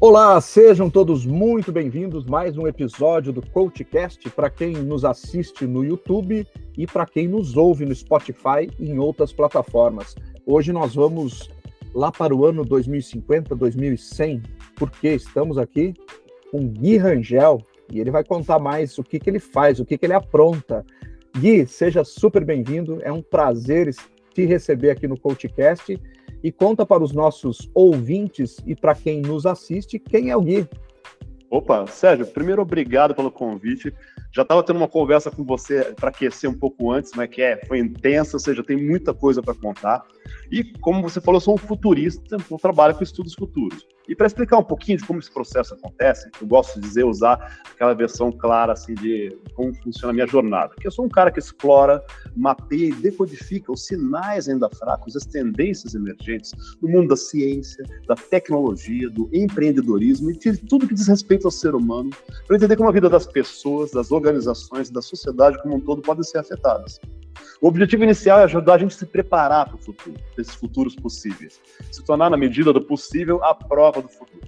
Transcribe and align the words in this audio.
Olá, 0.00 0.40
sejam 0.40 0.88
todos 0.88 1.26
muito 1.26 1.72
bem-vindos. 1.72 2.24
Mais 2.24 2.56
um 2.56 2.68
episódio 2.68 3.32
do 3.32 3.44
CoachCast 3.44 4.30
para 4.30 4.48
quem 4.48 4.74
nos 4.74 5.04
assiste 5.04 5.66
no 5.66 5.84
YouTube 5.84 6.46
e 6.76 6.86
para 6.86 7.04
quem 7.04 7.26
nos 7.26 7.56
ouve 7.56 7.84
no 7.84 7.92
Spotify 7.92 8.70
e 8.78 8.92
em 8.92 9.00
outras 9.00 9.32
plataformas. 9.32 10.14
Hoje 10.46 10.72
nós 10.72 10.94
vamos 10.94 11.50
lá 11.92 12.12
para 12.12 12.32
o 12.32 12.46
ano 12.46 12.64
2050, 12.64 13.56
2100, 13.56 14.40
porque 14.76 15.08
estamos 15.08 15.58
aqui 15.58 15.94
com 16.52 16.68
Gui 16.68 16.96
Rangel 16.96 17.60
e 17.92 17.98
ele 17.98 18.12
vai 18.12 18.22
contar 18.22 18.60
mais 18.60 18.96
o 18.98 19.02
que, 19.02 19.18
que 19.18 19.28
ele 19.28 19.40
faz, 19.40 19.80
o 19.80 19.84
que, 19.84 19.98
que 19.98 20.06
ele 20.06 20.14
apronta. 20.14 20.86
Gui, 21.36 21.66
seja 21.66 22.04
super 22.04 22.44
bem-vindo, 22.44 23.00
é 23.02 23.10
um 23.10 23.20
prazer 23.20 23.92
te 24.32 24.44
receber 24.44 24.90
aqui 24.90 25.08
no 25.08 25.18
CoachCast 25.18 26.00
e 26.42 26.52
conta 26.52 26.86
para 26.86 27.02
os 27.02 27.12
nossos 27.12 27.70
ouvintes 27.74 28.58
e 28.66 28.74
para 28.74 28.94
quem 28.94 29.20
nos 29.20 29.46
assiste 29.46 29.98
quem 29.98 30.30
é 30.30 30.36
o 30.36 30.42
Gui. 30.42 30.68
Opa, 31.50 31.86
Sérgio, 31.86 32.26
primeiro 32.26 32.60
obrigado 32.60 33.14
pelo 33.14 33.30
convite. 33.30 33.94
Já 34.32 34.42
estava 34.42 34.62
tendo 34.62 34.76
uma 34.76 34.88
conversa 34.88 35.30
com 35.30 35.44
você 35.44 35.94
para 35.96 36.10
aquecer 36.10 36.48
um 36.48 36.58
pouco 36.58 36.90
antes, 36.92 37.12
mas 37.16 37.28
que 37.30 37.42
é, 37.42 37.64
foi 37.66 37.78
intensa, 37.78 38.36
ou 38.36 38.40
seja, 38.40 38.62
tem 38.62 38.76
muita 38.76 39.14
coisa 39.14 39.42
para 39.42 39.54
contar. 39.54 40.04
E 40.50 40.64
como 40.80 41.02
você 41.02 41.20
falou, 41.20 41.36
eu 41.36 41.40
sou 41.40 41.54
um 41.54 41.58
futurista, 41.58 42.36
eu 42.50 42.58
trabalho 42.58 42.94
com 42.94 43.02
estudos 43.02 43.34
futuros. 43.34 43.86
E 44.08 44.16
para 44.16 44.26
explicar 44.26 44.56
um 44.56 44.64
pouquinho 44.64 44.96
de 44.96 45.04
como 45.04 45.18
esse 45.18 45.30
processo 45.30 45.74
acontece, 45.74 46.30
eu 46.40 46.46
gosto 46.46 46.80
de 46.80 46.88
dizer, 46.88 47.04
usar 47.04 47.60
aquela 47.70 47.92
versão 47.92 48.32
clara 48.32 48.72
assim 48.72 48.94
de 48.94 49.36
como 49.54 49.74
funciona 49.82 50.10
a 50.10 50.14
minha 50.14 50.26
jornada. 50.26 50.74
Que 50.80 50.86
eu 50.86 50.90
sou 50.90 51.04
um 51.04 51.10
cara 51.10 51.30
que 51.30 51.38
explora, 51.38 52.02
mapeia 52.34 52.88
e 52.88 52.92
decodifica 52.92 53.70
os 53.70 53.84
sinais 53.84 54.48
ainda 54.48 54.70
fracos, 54.70 55.14
as 55.14 55.26
tendências 55.26 55.94
emergentes 55.94 56.52
no 56.80 56.88
mundo 56.88 57.08
da 57.08 57.16
ciência, 57.16 57.84
da 58.06 58.14
tecnologia, 58.14 59.10
do 59.10 59.28
empreendedorismo 59.30 60.30
e 60.30 60.38
de 60.38 60.56
tudo 60.56 60.88
que 60.88 60.94
diz 60.94 61.06
respeito 61.06 61.46
ao 61.46 61.50
ser 61.50 61.74
humano, 61.74 62.08
para 62.46 62.56
entender 62.56 62.76
como 62.76 62.88
a 62.88 62.92
vida 62.92 63.10
das 63.10 63.26
pessoas, 63.26 63.90
das 63.90 64.10
organizações, 64.10 64.17
da 64.20 65.02
sociedade 65.02 65.60
como 65.62 65.76
um 65.76 65.80
todo 65.80 66.02
podem 66.02 66.22
ser 66.22 66.38
afetadas. 66.38 67.00
O 67.60 67.68
objetivo 67.68 68.04
inicial 68.04 68.40
é 68.40 68.44
ajudar 68.44 68.74
a 68.74 68.78
gente 68.78 68.94
a 68.94 68.98
se 68.98 69.06
preparar 69.06 69.66
para 69.66 69.76
o 69.76 69.78
futuro, 69.78 70.16
para 70.34 70.42
esses 70.42 70.54
futuros 70.54 70.94
possíveis. 70.94 71.60
Se 71.90 72.04
tornar, 72.04 72.30
na 72.30 72.36
medida 72.36 72.72
do 72.72 72.80
possível, 72.80 73.42
a 73.44 73.54
prova 73.54 74.00
do 74.02 74.08
futuro. 74.08 74.46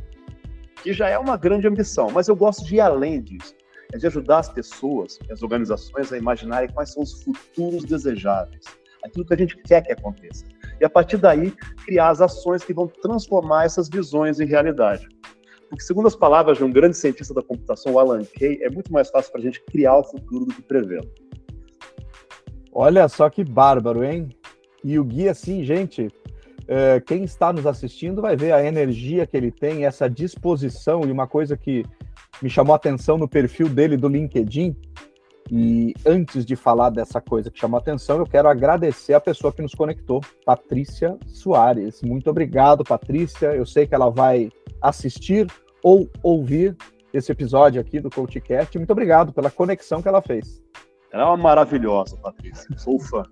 Que 0.82 0.92
já 0.92 1.08
é 1.08 1.18
uma 1.18 1.36
grande 1.36 1.66
ambição, 1.66 2.10
mas 2.10 2.28
eu 2.28 2.36
gosto 2.36 2.64
de 2.64 2.76
ir 2.76 2.80
além 2.80 3.20
disso. 3.20 3.54
É 3.92 3.98
de 3.98 4.06
ajudar 4.06 4.38
as 4.38 4.48
pessoas, 4.48 5.18
as 5.30 5.42
organizações 5.42 6.12
a 6.12 6.18
imaginarem 6.18 6.70
quais 6.70 6.92
são 6.92 7.02
os 7.02 7.22
futuros 7.22 7.84
desejáveis, 7.84 8.64
aquilo 9.04 9.26
que 9.26 9.34
a 9.34 9.36
gente 9.36 9.56
quer 9.56 9.82
que 9.82 9.92
aconteça. 9.92 10.44
E 10.80 10.84
a 10.84 10.88
partir 10.88 11.16
daí, 11.16 11.52
criar 11.84 12.10
as 12.10 12.20
ações 12.20 12.62
que 12.62 12.72
vão 12.72 12.86
transformar 12.86 13.64
essas 13.64 13.88
visões 13.88 14.38
em 14.38 14.46
realidade. 14.46 15.08
Porque, 15.70 15.84
segundo 15.84 16.08
as 16.08 16.16
palavras 16.16 16.58
de 16.58 16.64
um 16.64 16.70
grande 16.70 16.96
cientista 16.96 17.32
da 17.32 17.42
computação, 17.42 17.96
Alan 17.96 18.24
Kay, 18.24 18.58
é 18.60 18.68
muito 18.68 18.92
mais 18.92 19.08
fácil 19.08 19.30
para 19.30 19.40
a 19.40 19.44
gente 19.44 19.62
criar 19.64 19.96
o 19.96 20.02
futuro 20.02 20.44
do 20.44 20.52
que 20.52 20.62
prevê-lo. 20.62 21.08
Olha 22.72 23.08
só 23.08 23.30
que 23.30 23.44
bárbaro, 23.44 24.02
hein? 24.02 24.28
E 24.82 24.98
o 24.98 25.04
Gui, 25.04 25.28
assim, 25.28 25.62
gente, 25.62 26.08
é, 26.66 27.00
quem 27.00 27.22
está 27.22 27.52
nos 27.52 27.66
assistindo 27.66 28.20
vai 28.20 28.36
ver 28.36 28.52
a 28.52 28.64
energia 28.64 29.26
que 29.28 29.36
ele 29.36 29.52
tem, 29.52 29.86
essa 29.86 30.10
disposição, 30.10 31.02
e 31.04 31.12
uma 31.12 31.28
coisa 31.28 31.56
que 31.56 31.84
me 32.42 32.50
chamou 32.50 32.72
a 32.72 32.76
atenção 32.76 33.16
no 33.16 33.28
perfil 33.28 33.68
dele 33.68 33.96
do 33.96 34.08
LinkedIn. 34.08 34.74
E 35.52 35.94
antes 36.04 36.44
de 36.44 36.56
falar 36.56 36.90
dessa 36.90 37.20
coisa 37.20 37.48
que 37.48 37.58
chamou 37.58 37.78
a 37.78 37.80
atenção, 37.80 38.18
eu 38.18 38.26
quero 38.26 38.48
agradecer 38.48 39.14
a 39.14 39.20
pessoa 39.20 39.52
que 39.52 39.62
nos 39.62 39.74
conectou, 39.74 40.20
Patrícia 40.44 41.16
Soares. 41.26 42.02
Muito 42.02 42.28
obrigado, 42.28 42.82
Patrícia. 42.82 43.54
Eu 43.54 43.66
sei 43.66 43.86
que 43.86 43.94
ela 43.94 44.10
vai 44.10 44.50
assistir 44.80 45.46
ou 45.82 46.08
ouvir 46.22 46.76
esse 47.12 47.32
episódio 47.32 47.80
aqui 47.80 48.00
do 48.00 48.10
CoachCast. 48.10 48.78
Muito 48.78 48.90
obrigado 48.90 49.32
pela 49.32 49.50
conexão 49.50 50.00
que 50.00 50.08
ela 50.08 50.22
fez. 50.22 50.62
Ela 51.12 51.24
é 51.24 51.26
uma 51.26 51.36
maravilhosa, 51.36 52.16
Patrícia. 52.16 52.68
Sou 52.78 52.98
fã. 53.00 53.22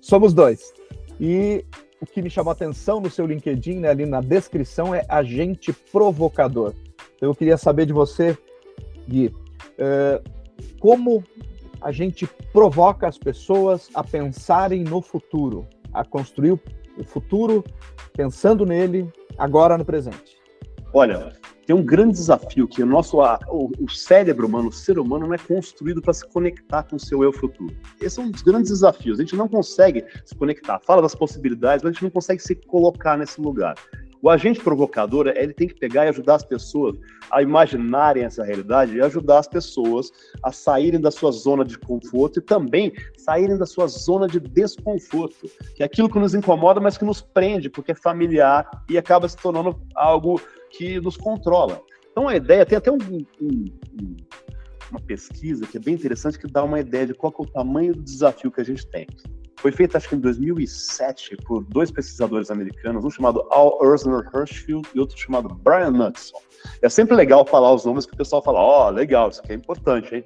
Somos 0.00 0.34
dois. 0.34 0.72
E 1.20 1.64
o 2.00 2.06
que 2.06 2.20
me 2.20 2.28
chamou 2.28 2.50
a 2.50 2.54
atenção 2.54 3.00
no 3.00 3.08
seu 3.08 3.24
LinkedIn, 3.24 3.78
né, 3.78 3.90
ali 3.90 4.04
na 4.04 4.20
descrição, 4.20 4.92
é 4.92 5.04
agente 5.08 5.72
provocador. 5.72 6.74
Então, 7.14 7.28
eu 7.28 7.34
queria 7.34 7.56
saber 7.56 7.86
de 7.86 7.92
você, 7.92 8.36
Gui, 9.08 9.28
uh, 9.28 10.30
como 10.80 11.22
a 11.80 11.92
gente 11.92 12.26
provoca 12.52 13.06
as 13.06 13.16
pessoas 13.16 13.88
a 13.94 14.02
pensarem 14.02 14.82
no 14.82 15.00
futuro, 15.00 15.66
a 15.92 16.04
construir 16.04 16.52
o 16.98 17.04
futuro 17.04 17.64
pensando 18.12 18.66
nele 18.66 19.08
agora 19.38 19.78
no 19.78 19.84
presente. 19.84 20.41
Olha, 20.94 21.32
tem 21.66 21.74
um 21.74 21.82
grande 21.82 22.12
desafio 22.12 22.68
que 22.68 22.82
o 22.82 22.86
nosso 22.86 23.18
o, 23.48 23.88
cérebro 23.88 24.46
humano, 24.46 24.68
o 24.68 24.72
ser 24.72 24.98
humano, 24.98 25.26
não 25.26 25.34
é 25.34 25.38
construído 25.38 26.02
para 26.02 26.12
se 26.12 26.28
conectar 26.28 26.82
com 26.82 26.96
o 26.96 27.00
seu 27.00 27.22
eu 27.22 27.32
futuro. 27.32 27.74
Esse 27.98 28.20
é 28.20 28.22
um 28.22 28.30
dos 28.30 28.42
grandes 28.42 28.70
desafios. 28.70 29.18
A 29.18 29.22
gente 29.22 29.34
não 29.34 29.48
consegue 29.48 30.04
se 30.24 30.34
conectar. 30.34 30.78
Fala 30.80 31.00
das 31.00 31.14
possibilidades, 31.14 31.82
mas 31.82 31.90
a 31.90 31.92
gente 31.94 32.02
não 32.02 32.10
consegue 32.10 32.42
se 32.42 32.54
colocar 32.54 33.16
nesse 33.16 33.40
lugar. 33.40 33.74
O 34.20 34.30
agente 34.30 34.60
provocador, 34.60 35.26
ele 35.28 35.52
tem 35.52 35.66
que 35.66 35.74
pegar 35.74 36.04
e 36.04 36.08
ajudar 36.10 36.36
as 36.36 36.44
pessoas 36.44 36.96
a 37.30 37.42
imaginarem 37.42 38.22
essa 38.22 38.44
realidade 38.44 38.94
e 38.94 39.00
ajudar 39.00 39.38
as 39.38 39.48
pessoas 39.48 40.12
a 40.44 40.52
saírem 40.52 41.00
da 41.00 41.10
sua 41.10 41.32
zona 41.32 41.64
de 41.64 41.76
conforto 41.76 42.38
e 42.38 42.42
também 42.42 42.92
saírem 43.16 43.58
da 43.58 43.66
sua 43.66 43.88
zona 43.88 44.28
de 44.28 44.38
desconforto, 44.38 45.50
que 45.74 45.82
é 45.82 45.86
aquilo 45.86 46.08
que 46.08 46.20
nos 46.20 46.34
incomoda, 46.34 46.80
mas 46.80 46.96
que 46.96 47.04
nos 47.04 47.20
prende, 47.20 47.68
porque 47.68 47.90
é 47.90 47.96
familiar 47.96 48.84
e 48.88 48.96
acaba 48.96 49.28
se 49.28 49.36
tornando 49.36 49.80
algo 49.96 50.40
que 50.72 51.00
nos 51.00 51.16
controla. 51.16 51.80
Então 52.10 52.28
a 52.28 52.36
ideia, 52.36 52.66
tem 52.66 52.76
até 52.76 52.90
um, 52.90 52.98
um, 53.40 54.16
uma 54.90 55.00
pesquisa 55.00 55.66
que 55.66 55.76
é 55.76 55.80
bem 55.80 55.94
interessante, 55.94 56.38
que 56.38 56.46
dá 56.46 56.62
uma 56.62 56.80
ideia 56.80 57.06
de 57.06 57.14
qual 57.14 57.32
é 57.38 57.42
o 57.42 57.46
tamanho 57.46 57.94
do 57.94 58.02
desafio 58.02 58.50
que 58.50 58.60
a 58.60 58.64
gente 58.64 58.86
tem. 58.86 59.06
Foi 59.56 59.70
feita, 59.70 59.96
acho 59.96 60.08
que 60.08 60.16
em 60.16 60.20
2007, 60.20 61.36
por 61.46 61.64
dois 61.64 61.90
pesquisadores 61.90 62.50
americanos, 62.50 63.04
um 63.04 63.10
chamado 63.10 63.46
Al 63.50 63.78
Erzner 63.82 64.28
Hirschfield 64.34 64.88
e 64.92 64.98
outro 64.98 65.16
chamado 65.16 65.54
Brian 65.54 65.92
Knudson. 65.92 66.36
É 66.82 66.88
sempre 66.88 67.14
legal 67.14 67.46
falar 67.46 67.72
os 67.72 67.84
nomes 67.84 68.04
que 68.04 68.12
o 68.12 68.16
pessoal 68.16 68.42
fala, 68.42 68.58
ó, 68.58 68.88
oh, 68.88 68.90
legal, 68.90 69.28
isso 69.28 69.40
aqui 69.40 69.52
é 69.52 69.54
importante, 69.54 70.16
hein? 70.16 70.24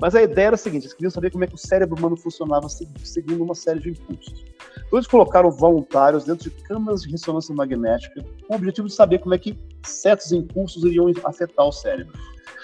Mas 0.00 0.14
a 0.14 0.22
ideia 0.22 0.48
era 0.48 0.54
a 0.54 0.58
seguinte: 0.58 0.84
eles 0.84 0.94
queriam 0.94 1.10
saber 1.10 1.30
como 1.30 1.44
é 1.44 1.46
que 1.46 1.54
o 1.54 1.58
cérebro 1.58 1.98
humano 1.98 2.16
funcionava 2.16 2.68
seguindo 2.68 3.42
uma 3.42 3.54
série 3.54 3.80
de 3.80 3.90
impulsos. 3.90 4.44
Então, 4.86 4.98
eles 4.98 5.06
colocaram 5.06 5.50
voluntários 5.50 6.24
dentro 6.24 6.50
de 6.50 6.62
câmaras 6.62 7.02
de 7.02 7.10
ressonância 7.10 7.54
magnética 7.54 8.24
com 8.46 8.54
o 8.54 8.56
objetivo 8.56 8.88
de 8.88 8.94
saber 8.94 9.18
como 9.18 9.34
é 9.34 9.38
que 9.38 9.58
certos 9.84 10.32
impulsos 10.32 10.84
iriam 10.84 11.10
afetar 11.24 11.66
o 11.66 11.72
cérebro. 11.72 12.12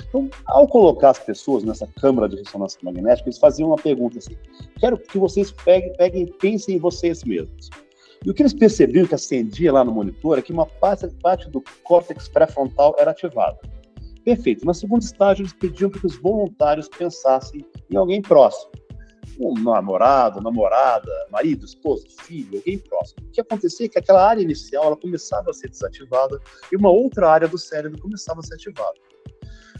Então, 0.08 0.28
ao 0.46 0.66
colocar 0.68 1.10
as 1.10 1.18
pessoas 1.18 1.64
nessa 1.64 1.86
câmara 2.00 2.28
de 2.28 2.36
ressonância 2.36 2.78
magnética, 2.82 3.28
eles 3.28 3.38
faziam 3.38 3.68
uma 3.68 3.76
pergunta 3.76 4.18
assim: 4.18 4.36
quero 4.78 4.98
que 4.98 5.18
vocês 5.18 5.50
peguem, 5.50 5.92
peguem 5.96 6.26
pensem 6.26 6.76
em 6.76 6.78
vocês 6.78 7.24
mesmos. 7.24 7.70
E 8.24 8.30
o 8.30 8.34
que 8.34 8.42
eles 8.42 8.54
percebiam 8.54 9.06
que 9.06 9.14
acendia 9.14 9.72
lá 9.72 9.82
no 9.82 9.90
monitor 9.90 10.38
é 10.38 10.42
que 10.42 10.52
uma 10.52 10.66
parte, 10.66 11.08
parte 11.20 11.50
do 11.50 11.62
córtex 11.82 12.28
pré-frontal 12.28 12.94
era 12.98 13.10
ativada. 13.10 13.58
Perfeito. 14.24 14.64
No 14.64 14.72
segundo 14.72 15.02
estágio, 15.02 15.42
eles 15.42 15.52
pediam 15.52 15.90
que 15.90 16.06
os 16.06 16.16
voluntários 16.16 16.88
pensassem 16.88 17.66
em 17.90 17.96
alguém 17.96 18.22
próximo. 18.22 18.70
Um 19.40 19.54
namorado, 19.54 20.40
namorada, 20.40 21.10
marido, 21.30 21.64
esposa, 21.64 22.04
filho, 22.22 22.58
alguém 22.58 22.78
próximo. 22.78 23.26
O 23.26 23.30
que 23.30 23.40
acontecia 23.40 23.86
é 23.86 23.88
que 23.88 23.98
aquela 23.98 24.26
área 24.26 24.42
inicial 24.42 24.84
ela 24.84 24.96
começava 24.96 25.50
a 25.50 25.52
ser 25.52 25.68
desativada 25.68 26.38
e 26.70 26.76
uma 26.76 26.90
outra 26.90 27.30
área 27.30 27.48
do 27.48 27.58
cérebro 27.58 28.00
começava 28.00 28.40
a 28.40 28.42
ser 28.42 28.54
ativada. 28.54 28.94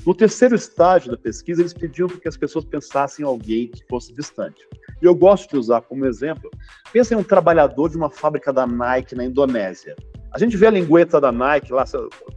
No 0.05 0.15
terceiro 0.15 0.57
estágio 0.57 1.13
da 1.13 1.17
pesquisa, 1.17 1.63
eles 1.63 1.73
pediam 1.73 2.09
que 2.09 2.27
as 2.27 2.37
pessoas 2.37 2.65
pensassem 2.65 3.25
em 3.25 3.29
alguém 3.29 3.69
que 3.69 3.87
fosse 3.89 4.13
distante. 4.13 4.67
E 5.01 5.05
eu 5.05 5.15
gosto 5.15 5.51
de 5.51 5.57
usar 5.57 5.83
como 5.83 6.07
exemplo, 6.07 6.51
pensa 6.93 7.15
em 7.15 7.17
um 7.17 7.23
trabalhador 7.23 7.89
de 7.89 7.97
uma 7.97 8.11
fábrica 8.11 8.53
da 8.53 8.67
Nike 8.67 9.15
na 9.15 9.25
Indonésia. 9.25 9.95
A 10.35 10.39
gente 10.39 10.57
vê 10.57 10.67
a 10.67 10.71
lingueta 10.71 11.21
da 11.21 11.31
Nike 11.31 11.73
lá, 11.73 11.85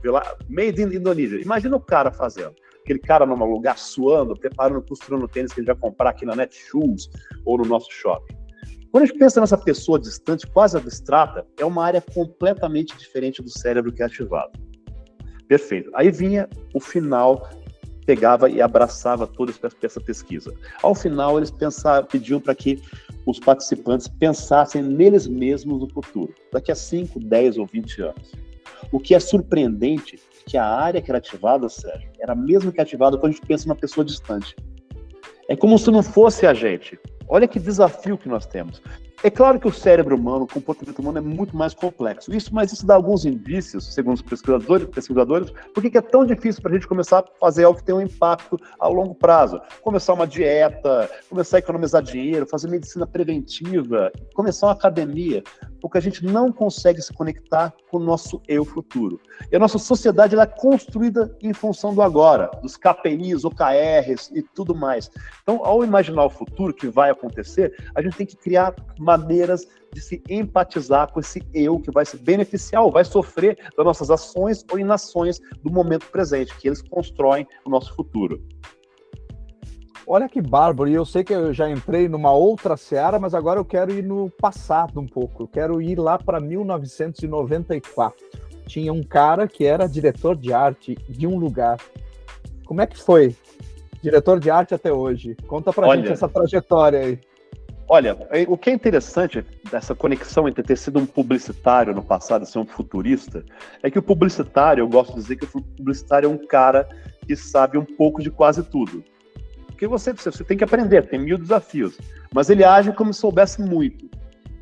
lá 0.03 0.35
made 0.49 0.81
in 0.81 0.95
Indonésia. 0.95 1.41
Imagina 1.41 1.75
o 1.75 1.79
cara 1.79 2.11
fazendo. 2.11 2.53
Aquele 2.83 2.99
cara 2.99 3.25
num 3.25 3.35
lugar 3.35 3.77
suando, 3.77 4.35
preparando, 4.35 4.81
costurando 4.81 5.27
tênis 5.27 5.53
que 5.53 5.59
ele 5.59 5.67
vai 5.67 5.75
comprar 5.75 6.11
aqui 6.11 6.25
na 6.25 6.35
Netshoes 6.35 7.09
ou 7.45 7.57
no 7.57 7.65
nosso 7.65 7.91
shopping. 7.91 8.35
Quando 8.91 9.03
a 9.03 9.05
gente 9.07 9.17
pensa 9.17 9.41
nessa 9.41 9.57
pessoa 9.57 9.99
distante, 9.99 10.45
quase 10.47 10.77
abstrata, 10.77 11.45
é 11.59 11.65
uma 11.65 11.83
área 11.83 11.99
completamente 12.01 12.95
diferente 12.97 13.41
do 13.41 13.49
cérebro 13.49 13.91
que 13.91 14.03
é 14.03 14.05
ativado. 14.05 14.51
Perfeito. 15.47 15.89
Aí 15.93 16.11
vinha 16.11 16.47
o 16.73 16.79
final, 16.79 17.49
pegava 18.05 18.49
e 18.49 18.61
abraçava 18.61 19.25
toda 19.25 19.51
essa 19.81 19.99
pesquisa. 19.99 20.53
Ao 20.81 20.93
final, 20.93 21.37
eles 21.37 21.51
pensaram, 21.51 22.05
pediam 22.07 22.39
para 22.39 22.55
que 22.55 22.81
os 23.25 23.39
participantes 23.39 24.07
pensassem 24.07 24.81
neles 24.81 25.27
mesmos 25.27 25.81
no 25.81 25.89
futuro, 25.89 26.33
daqui 26.51 26.71
a 26.71 26.75
5, 26.75 27.19
10 27.19 27.57
ou 27.57 27.65
20 27.65 28.01
anos. 28.01 28.31
O 28.91 28.99
que 28.99 29.15
é 29.15 29.19
surpreendente 29.19 30.15
é 30.15 30.49
que 30.49 30.57
a 30.57 30.65
área 30.65 31.01
que 31.01 31.09
era 31.09 31.17
ativada, 31.17 31.67
Sérgio, 31.67 32.09
era 32.19 32.33
a 32.33 32.35
mesma 32.35 32.71
que 32.71 32.79
é 32.79 32.83
ativada 32.83 33.17
quando 33.17 33.31
a 33.31 33.35
gente 33.35 33.45
pensa 33.45 33.67
numa 33.67 33.75
pessoa 33.75 34.05
distante. 34.05 34.55
É 35.49 35.55
como 35.55 35.77
se 35.77 35.89
não 35.89 36.03
fosse 36.03 36.45
a 36.45 36.53
gente. 36.53 36.99
Olha 37.27 37.47
que 37.47 37.59
desafio 37.59 38.17
que 38.17 38.29
nós 38.29 38.45
temos. 38.45 38.81
É 39.23 39.29
claro 39.29 39.59
que 39.59 39.67
o 39.67 39.73
cérebro 39.73 40.15
humano, 40.15 40.43
o 40.43 40.47
comportamento 40.47 40.99
humano 40.99 41.17
é 41.17 41.21
muito 41.21 41.55
mais 41.55 41.73
complexo. 41.73 42.33
Isso, 42.33 42.53
mas 42.53 42.71
isso 42.71 42.85
dá 42.85 42.95
alguns 42.95 43.25
indícios, 43.25 43.93
segundo 43.93 44.15
os 44.15 44.21
pesquisadores, 44.21 44.87
pesquisadores 44.87 45.51
por 45.73 45.81
que 45.81 45.97
é 45.97 46.01
tão 46.01 46.25
difícil 46.25 46.61
para 46.61 46.71
a 46.71 46.73
gente 46.75 46.87
começar 46.87 47.19
a 47.19 47.25
fazer 47.39 47.63
algo 47.63 47.79
que 47.79 47.85
tem 47.85 47.95
um 47.95 48.01
impacto 48.01 48.59
a 48.79 48.87
longo 48.87 49.15
prazo. 49.15 49.59
Começar 49.81 50.13
uma 50.13 50.27
dieta, 50.27 51.09
começar 51.29 51.57
a 51.57 51.59
economizar 51.59 52.01
dinheiro, 52.01 52.47
fazer 52.47 52.69
medicina 52.69 53.07
preventiva, 53.07 54.11
começar 54.33 54.67
uma 54.67 54.73
academia, 54.73 55.43
porque 55.81 55.97
a 55.97 56.01
gente 56.01 56.25
não 56.25 56.51
consegue 56.51 57.01
se 57.01 57.13
conectar 57.13 57.73
com 57.89 57.97
o 57.97 58.03
nosso 58.03 58.41
eu 58.47 58.65
futuro. 58.65 59.19
E 59.51 59.55
a 59.55 59.59
nossa 59.59 59.77
sociedade 59.77 60.37
é 60.37 60.45
construída 60.45 61.35
em 61.41 61.53
função 61.53 61.93
do 61.93 62.01
agora, 62.01 62.49
dos 62.61 62.77
KPIs, 62.77 63.45
OKRs 63.45 64.31
e 64.33 64.41
tudo 64.41 64.75
mais. 64.75 65.09
Então, 65.43 65.61
ao 65.63 65.83
imaginar 65.83 66.25
o 66.25 66.29
futuro 66.29 66.73
que 66.73 66.87
vai 66.87 67.11
acontecer, 67.11 67.75
a 67.93 68.01
gente 68.01 68.17
tem 68.17 68.25
que 68.25 68.35
criar 68.35 68.73
maneiras 69.05 69.67
de 69.93 70.01
se 70.01 70.21
empatizar 70.27 71.11
com 71.13 71.19
esse 71.19 71.41
eu 71.53 71.79
que 71.79 71.91
vai 71.91 72.05
se 72.05 72.17
beneficiar 72.17 72.83
ou 72.83 72.91
vai 72.91 73.05
sofrer 73.05 73.57
das 73.77 73.85
nossas 73.85 74.09
ações 74.09 74.65
ou 74.71 74.79
inações 74.79 75.39
do 75.63 75.71
momento 75.71 76.07
presente, 76.07 76.57
que 76.57 76.67
eles 76.67 76.81
constroem 76.81 77.47
o 77.63 77.69
nosso 77.69 77.95
futuro. 77.95 78.43
Olha 80.07 80.29
que 80.29 80.41
bárbaro, 80.41 80.89
e 80.89 80.93
eu 80.93 81.05
sei 81.05 81.23
que 81.23 81.33
eu 81.33 81.51
já 81.53 81.69
entrei 81.69 82.07
numa 82.07 82.31
outra 82.31 82.77
seara, 82.77 83.17
mas 83.17 83.33
agora 83.33 83.59
eu 83.59 83.65
quero 83.65 83.91
ir 83.91 84.03
no 84.03 84.29
passado 84.29 84.99
um 84.99 85.07
pouco. 85.07 85.43
Eu 85.43 85.47
quero 85.47 85.81
ir 85.81 85.97
lá 85.97 86.17
para 86.17 86.39
1994. 86.39 88.23
Tinha 88.67 88.93
um 88.93 89.01
cara 89.01 89.47
que 89.47 89.65
era 89.65 89.87
diretor 89.87 90.35
de 90.35 90.53
arte 90.53 90.95
de 91.09 91.25
um 91.25 91.37
lugar. 91.37 91.79
Como 92.65 92.81
é 92.81 92.87
que 92.87 93.01
foi? 93.01 93.35
Diretor 94.01 94.39
de 94.39 94.51
arte 94.51 94.75
até 94.75 94.91
hoje. 94.93 95.35
Conta 95.47 95.73
pra 95.73 95.87
Olha, 95.87 96.01
gente 96.01 96.11
essa 96.11 96.27
trajetória 96.27 96.99
aí. 96.99 97.19
Olha, 97.87 98.17
é, 98.31 98.45
o 98.47 98.57
que 98.57 98.71
é 98.71 98.73
interessante 98.73 99.45
dessa 99.69 99.93
conexão 99.93 100.47
entre 100.47 100.63
ter 100.63 100.77
sido 100.77 100.97
um 100.97 101.05
publicitário 101.05 101.93
no 101.93 102.03
passado 102.03 102.43
e 102.43 102.47
ser 102.47 102.57
um 102.57 102.65
futurista 102.65 103.45
é 103.83 103.91
que 103.91 103.99
o 103.99 104.03
publicitário, 104.03 104.81
eu 104.81 104.87
gosto 104.87 105.13
de 105.13 105.21
dizer 105.21 105.35
que 105.35 105.45
o 105.45 105.61
publicitário 105.61 106.27
é 106.27 106.29
um 106.29 106.47
cara 106.47 106.87
que 107.27 107.35
sabe 107.35 107.77
um 107.77 107.85
pouco 107.85 108.23
de 108.23 108.31
quase 108.31 108.63
tudo. 108.63 109.03
Porque 109.67 109.87
você, 109.87 110.13
você 110.13 110.43
tem 110.43 110.57
que 110.57 110.63
aprender, 110.63 111.07
tem 111.07 111.19
mil 111.19 111.37
desafios. 111.37 111.97
Mas 112.33 112.49
ele 112.49 112.63
age 112.63 112.91
como 112.91 113.13
se 113.13 113.19
soubesse 113.19 113.61
muito. 113.61 114.09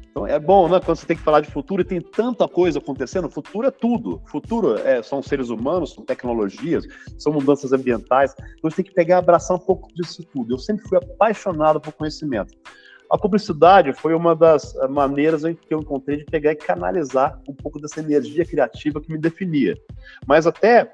Então 0.09 0.27
é 0.27 0.37
bom, 0.37 0.67
né? 0.67 0.79
Quando 0.79 0.97
você 0.97 1.05
tem 1.05 1.15
que 1.15 1.23
falar 1.23 1.39
de 1.39 1.49
futuro 1.49 1.81
e 1.81 1.85
tem 1.85 2.01
tanta 2.01 2.47
coisa 2.47 2.77
acontecendo, 2.77 3.29
futuro 3.29 3.67
é 3.67 3.71
tudo. 3.71 4.21
Futuro 4.25 4.77
é, 4.77 5.01
são 5.01 5.23
seres 5.23 5.49
humanos, 5.49 5.93
são 5.93 6.03
tecnologias, 6.03 6.85
são 7.17 7.31
mudanças 7.31 7.71
ambientais. 7.73 8.35
Então 8.57 8.69
você 8.69 8.77
tem 8.77 8.85
que 8.85 8.93
pegar 8.93 9.15
e 9.15 9.19
abraçar 9.19 9.55
um 9.55 9.59
pouco 9.59 9.87
disso 9.93 10.23
tudo. 10.25 10.53
Eu 10.53 10.59
sempre 10.59 10.87
fui 10.87 10.97
apaixonado 10.97 11.79
por 11.79 11.93
conhecimento. 11.93 12.53
A 13.09 13.17
publicidade 13.17 13.93
foi 13.93 14.13
uma 14.13 14.35
das 14.35 14.75
eh, 14.75 14.87
maneiras 14.87 15.43
em 15.43 15.53
que 15.53 15.73
eu 15.73 15.79
encontrei 15.79 16.17
de 16.17 16.25
pegar 16.25 16.51
e 16.51 16.55
canalizar 16.55 17.39
um 17.47 17.53
pouco 17.53 17.79
dessa 17.79 17.99
energia 17.99 18.45
criativa 18.45 19.01
que 19.01 19.11
me 19.11 19.17
definia. 19.17 19.77
Mas 20.25 20.47
até 20.47 20.93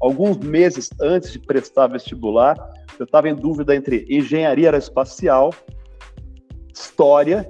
alguns 0.00 0.38
meses 0.38 0.90
antes 1.00 1.32
de 1.32 1.38
prestar 1.38 1.88
vestibular, 1.88 2.56
eu 2.98 3.04
estava 3.04 3.28
em 3.28 3.34
dúvida 3.34 3.74
entre 3.74 4.06
engenharia 4.08 4.68
aeroespacial, 4.68 5.52
história 6.72 7.46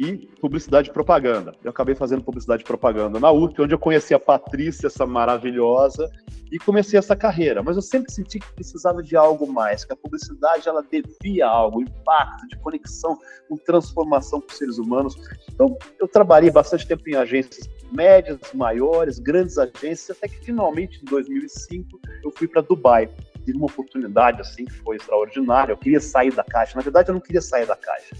e 0.00 0.16
publicidade 0.40 0.88
e 0.88 0.92
propaganda. 0.92 1.54
Eu 1.62 1.70
acabei 1.70 1.94
fazendo 1.94 2.24
publicidade 2.24 2.62
e 2.62 2.64
propaganda 2.64 3.20
na 3.20 3.30
UF, 3.30 3.60
onde 3.60 3.74
eu 3.74 3.78
conheci 3.78 4.14
a 4.14 4.18
Patrícia, 4.18 4.86
essa 4.86 5.04
maravilhosa, 5.04 6.10
e 6.50 6.58
comecei 6.58 6.98
essa 6.98 7.14
carreira. 7.14 7.62
Mas 7.62 7.76
eu 7.76 7.82
sempre 7.82 8.10
senti 8.10 8.38
que 8.38 8.50
precisava 8.54 9.02
de 9.02 9.14
algo 9.14 9.46
mais, 9.46 9.84
que 9.84 9.92
a 9.92 9.96
publicidade 9.96 10.66
ela 10.66 10.82
devia 10.82 11.46
algo, 11.46 11.82
impacto, 11.82 12.48
de 12.48 12.56
conexão 12.60 13.18
com 13.46 13.58
transformação 13.58 14.40
com 14.40 14.50
os 14.50 14.56
seres 14.56 14.78
humanos. 14.78 15.14
Então, 15.52 15.76
eu 16.00 16.08
trabalhei 16.08 16.50
bastante 16.50 16.86
tempo 16.86 17.06
em 17.06 17.16
agências 17.16 17.68
médias, 17.92 18.38
maiores, 18.54 19.18
grandes 19.18 19.58
agências, 19.58 20.16
até 20.16 20.28
que 20.28 20.46
finalmente, 20.46 20.98
em 21.02 21.04
2005, 21.10 22.00
eu 22.24 22.32
fui 22.34 22.48
para 22.48 22.62
Dubai. 22.62 23.06
Tive 23.44 23.58
uma 23.58 23.66
oportunidade 23.66 24.40
assim 24.40 24.64
que 24.64 24.72
foi 24.72 24.96
extraordinária. 24.96 25.72
Eu 25.72 25.76
queria 25.76 26.00
sair 26.00 26.32
da 26.32 26.44
caixa. 26.44 26.74
Na 26.74 26.82
verdade, 26.82 27.10
eu 27.10 27.14
não 27.14 27.20
queria 27.20 27.42
sair 27.42 27.66
da 27.66 27.76
caixa 27.76 28.16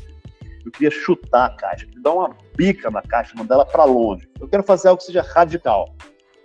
eu 0.65 0.73
queria 0.73 0.91
chutar 0.91 1.47
a 1.47 1.51
caixa, 1.51 1.87
dar 2.03 2.13
uma 2.13 2.37
bica 2.57 2.91
na 2.91 3.03
caixa, 3.03 3.35
mandar 3.37 3.57
ela 3.57 3.67
para 3.67 3.85
longe. 3.85 4.29
Eu 4.41 4.49
quero 4.49 4.63
fazer 4.63 4.89
algo 4.89 4.99
que 4.99 5.07
seja 5.07 5.23
radical. 5.23 5.95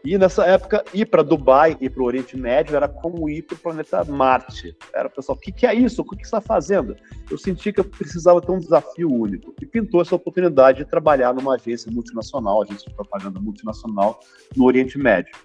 E 0.06 0.20
nessa 0.20 0.46
época, 0.46 0.86
ir 0.94 1.06
para 1.08 1.24
Dubai, 1.24 1.76
ir 1.82 1.90
para 1.90 2.04
o 2.04 2.06
Oriente 2.06 2.38
Médio, 2.38 2.76
era 2.76 2.88
como 2.88 3.28
ir 3.28 3.42
para 3.42 3.56
o 3.56 3.58
planeta 3.58 4.04
Marte. 4.04 4.78
Era, 4.94 5.10
pessoal, 5.10 5.36
o 5.36 5.42
que, 5.42 5.52
que, 5.52 5.66
é 5.66 5.74
isso? 5.74 6.04
O 6.04 6.06
que, 6.06 6.18
que 6.18 6.26
está 6.26 6.40
fazendo? 6.40 6.96
Eu 7.30 7.40
senti 7.40 7.74
que 7.74 7.80
eu 7.80 7.84
precisava 7.86 8.40
ter 8.40 8.52
um 8.52 8.60
desafio 8.60 9.12
único. 9.12 9.56
E 9.60 9.66
pintou 9.66 10.04
essa 10.04 10.16
oportunidade 10.16 10.78
de 10.78 10.86
trabalhar 10.86 11.34
numa 11.34 11.56
agência 11.56 11.92
multinacional, 11.92 12.62
agência 12.62 12.88
de 12.88 12.96
propaganda 12.96 13.40
multinacional, 13.40 14.20
no 14.56 14.66
Oriente 14.66 14.96
Médio. 14.96 15.36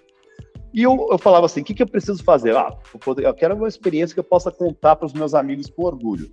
E 0.71 0.83
eu, 0.83 1.09
eu 1.11 1.17
falava 1.17 1.47
assim: 1.47 1.61
o 1.61 1.63
que, 1.63 1.73
que 1.73 1.81
eu 1.81 1.87
preciso 1.87 2.23
fazer? 2.23 2.55
Ah, 2.55 2.71
eu 3.17 3.33
quero 3.33 3.55
uma 3.55 3.67
experiência 3.67 4.13
que 4.13 4.19
eu 4.19 4.23
possa 4.23 4.51
contar 4.51 4.95
para 4.95 5.07
os 5.07 5.13
meus 5.13 5.33
amigos 5.33 5.71
com 5.71 5.83
orgulho. 5.83 6.29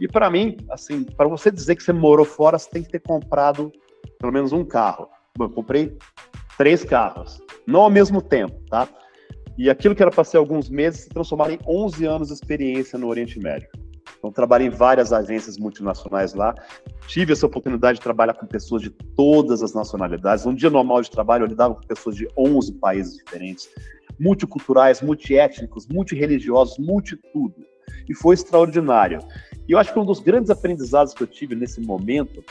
E 0.00 0.08
para 0.08 0.30
mim, 0.30 0.56
assim, 0.70 1.04
para 1.04 1.28
você 1.28 1.50
dizer 1.50 1.76
que 1.76 1.82
você 1.82 1.92
morou 1.92 2.24
fora, 2.24 2.58
você 2.58 2.68
tem 2.70 2.82
que 2.82 2.90
ter 2.90 3.00
comprado 3.00 3.72
pelo 4.18 4.32
menos 4.32 4.52
um 4.52 4.64
carro. 4.64 5.08
Eu 5.38 5.50
comprei 5.50 5.96
três 6.56 6.84
carros, 6.84 7.40
não 7.66 7.80
ao 7.80 7.90
mesmo 7.90 8.22
tempo, 8.22 8.54
tá? 8.70 8.88
E 9.56 9.70
aquilo 9.70 9.94
que 9.94 10.02
era 10.02 10.10
para 10.10 10.24
ser 10.24 10.36
alguns 10.36 10.68
meses 10.68 11.02
se 11.02 11.08
transformaram 11.08 11.54
em 11.54 11.58
11 11.66 12.06
anos 12.06 12.28
de 12.28 12.34
experiência 12.34 12.98
no 12.98 13.08
Oriente 13.08 13.38
Médio. 13.38 13.68
Então, 14.18 14.32
trabalhei 14.32 14.68
em 14.68 14.70
várias 14.70 15.12
agências 15.12 15.58
multinacionais 15.58 16.32
lá. 16.32 16.54
Tive 17.06 17.34
essa 17.34 17.44
oportunidade 17.44 17.98
de 17.98 18.02
trabalhar 18.02 18.32
com 18.32 18.46
pessoas 18.46 18.80
de 18.80 18.88
todas 18.88 19.62
as 19.62 19.74
nacionalidades. 19.74 20.46
Um 20.46 20.54
dia 20.54 20.70
normal 20.70 21.02
de 21.02 21.10
trabalho, 21.10 21.44
eu 21.44 21.48
lidava 21.48 21.74
com 21.74 21.82
pessoas 21.82 22.16
de 22.16 22.26
11 22.36 22.72
países 22.74 23.18
diferentes, 23.18 23.68
multiculturais, 24.18 25.02
multiétnicos, 25.02 25.86
multireligiosos, 25.86 26.78
multitudo. 26.78 27.54
E 28.08 28.14
foi 28.14 28.34
extraordinário. 28.34 29.18
E 29.68 29.72
eu 29.72 29.78
acho 29.78 29.92
que 29.92 29.98
um 29.98 30.04
dos 30.04 30.20
grandes 30.20 30.50
aprendizados 30.50 31.14
que 31.14 31.22
eu 31.22 31.26
tive 31.26 31.54
nesse 31.54 31.80
momento 31.80 32.44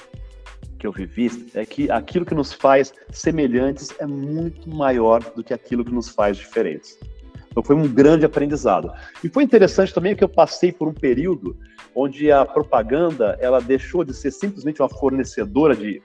que 0.79 0.87
eu 0.87 0.91
vivi 0.91 1.49
é 1.53 1.65
que 1.65 1.89
aquilo 1.89 2.25
que 2.25 2.33
nos 2.33 2.51
faz 2.51 2.93
semelhantes 3.11 3.89
é 3.99 4.05
muito 4.05 4.69
maior 4.69 5.23
do 5.35 5.43
que 5.43 5.53
aquilo 5.53 5.85
que 5.85 5.93
nos 5.93 6.09
faz 6.09 6.37
diferentes. 6.37 6.99
Então 7.49 7.63
foi 7.63 7.75
um 7.75 7.87
grande 7.87 8.25
aprendizado. 8.25 8.91
E 9.23 9.29
foi 9.29 9.43
interessante 9.43 9.93
também 9.93 10.15
que 10.15 10.23
eu 10.23 10.29
passei 10.29 10.71
por 10.71 10.87
um 10.87 10.93
período 10.93 11.55
onde 11.95 12.31
a 12.31 12.43
propaganda 12.43 13.37
ela 13.39 13.61
deixou 13.61 14.03
de 14.03 14.13
ser 14.13 14.31
simplesmente 14.31 14.81
uma 14.81 14.89
fornecedora 14.89 15.75
de 15.75 16.01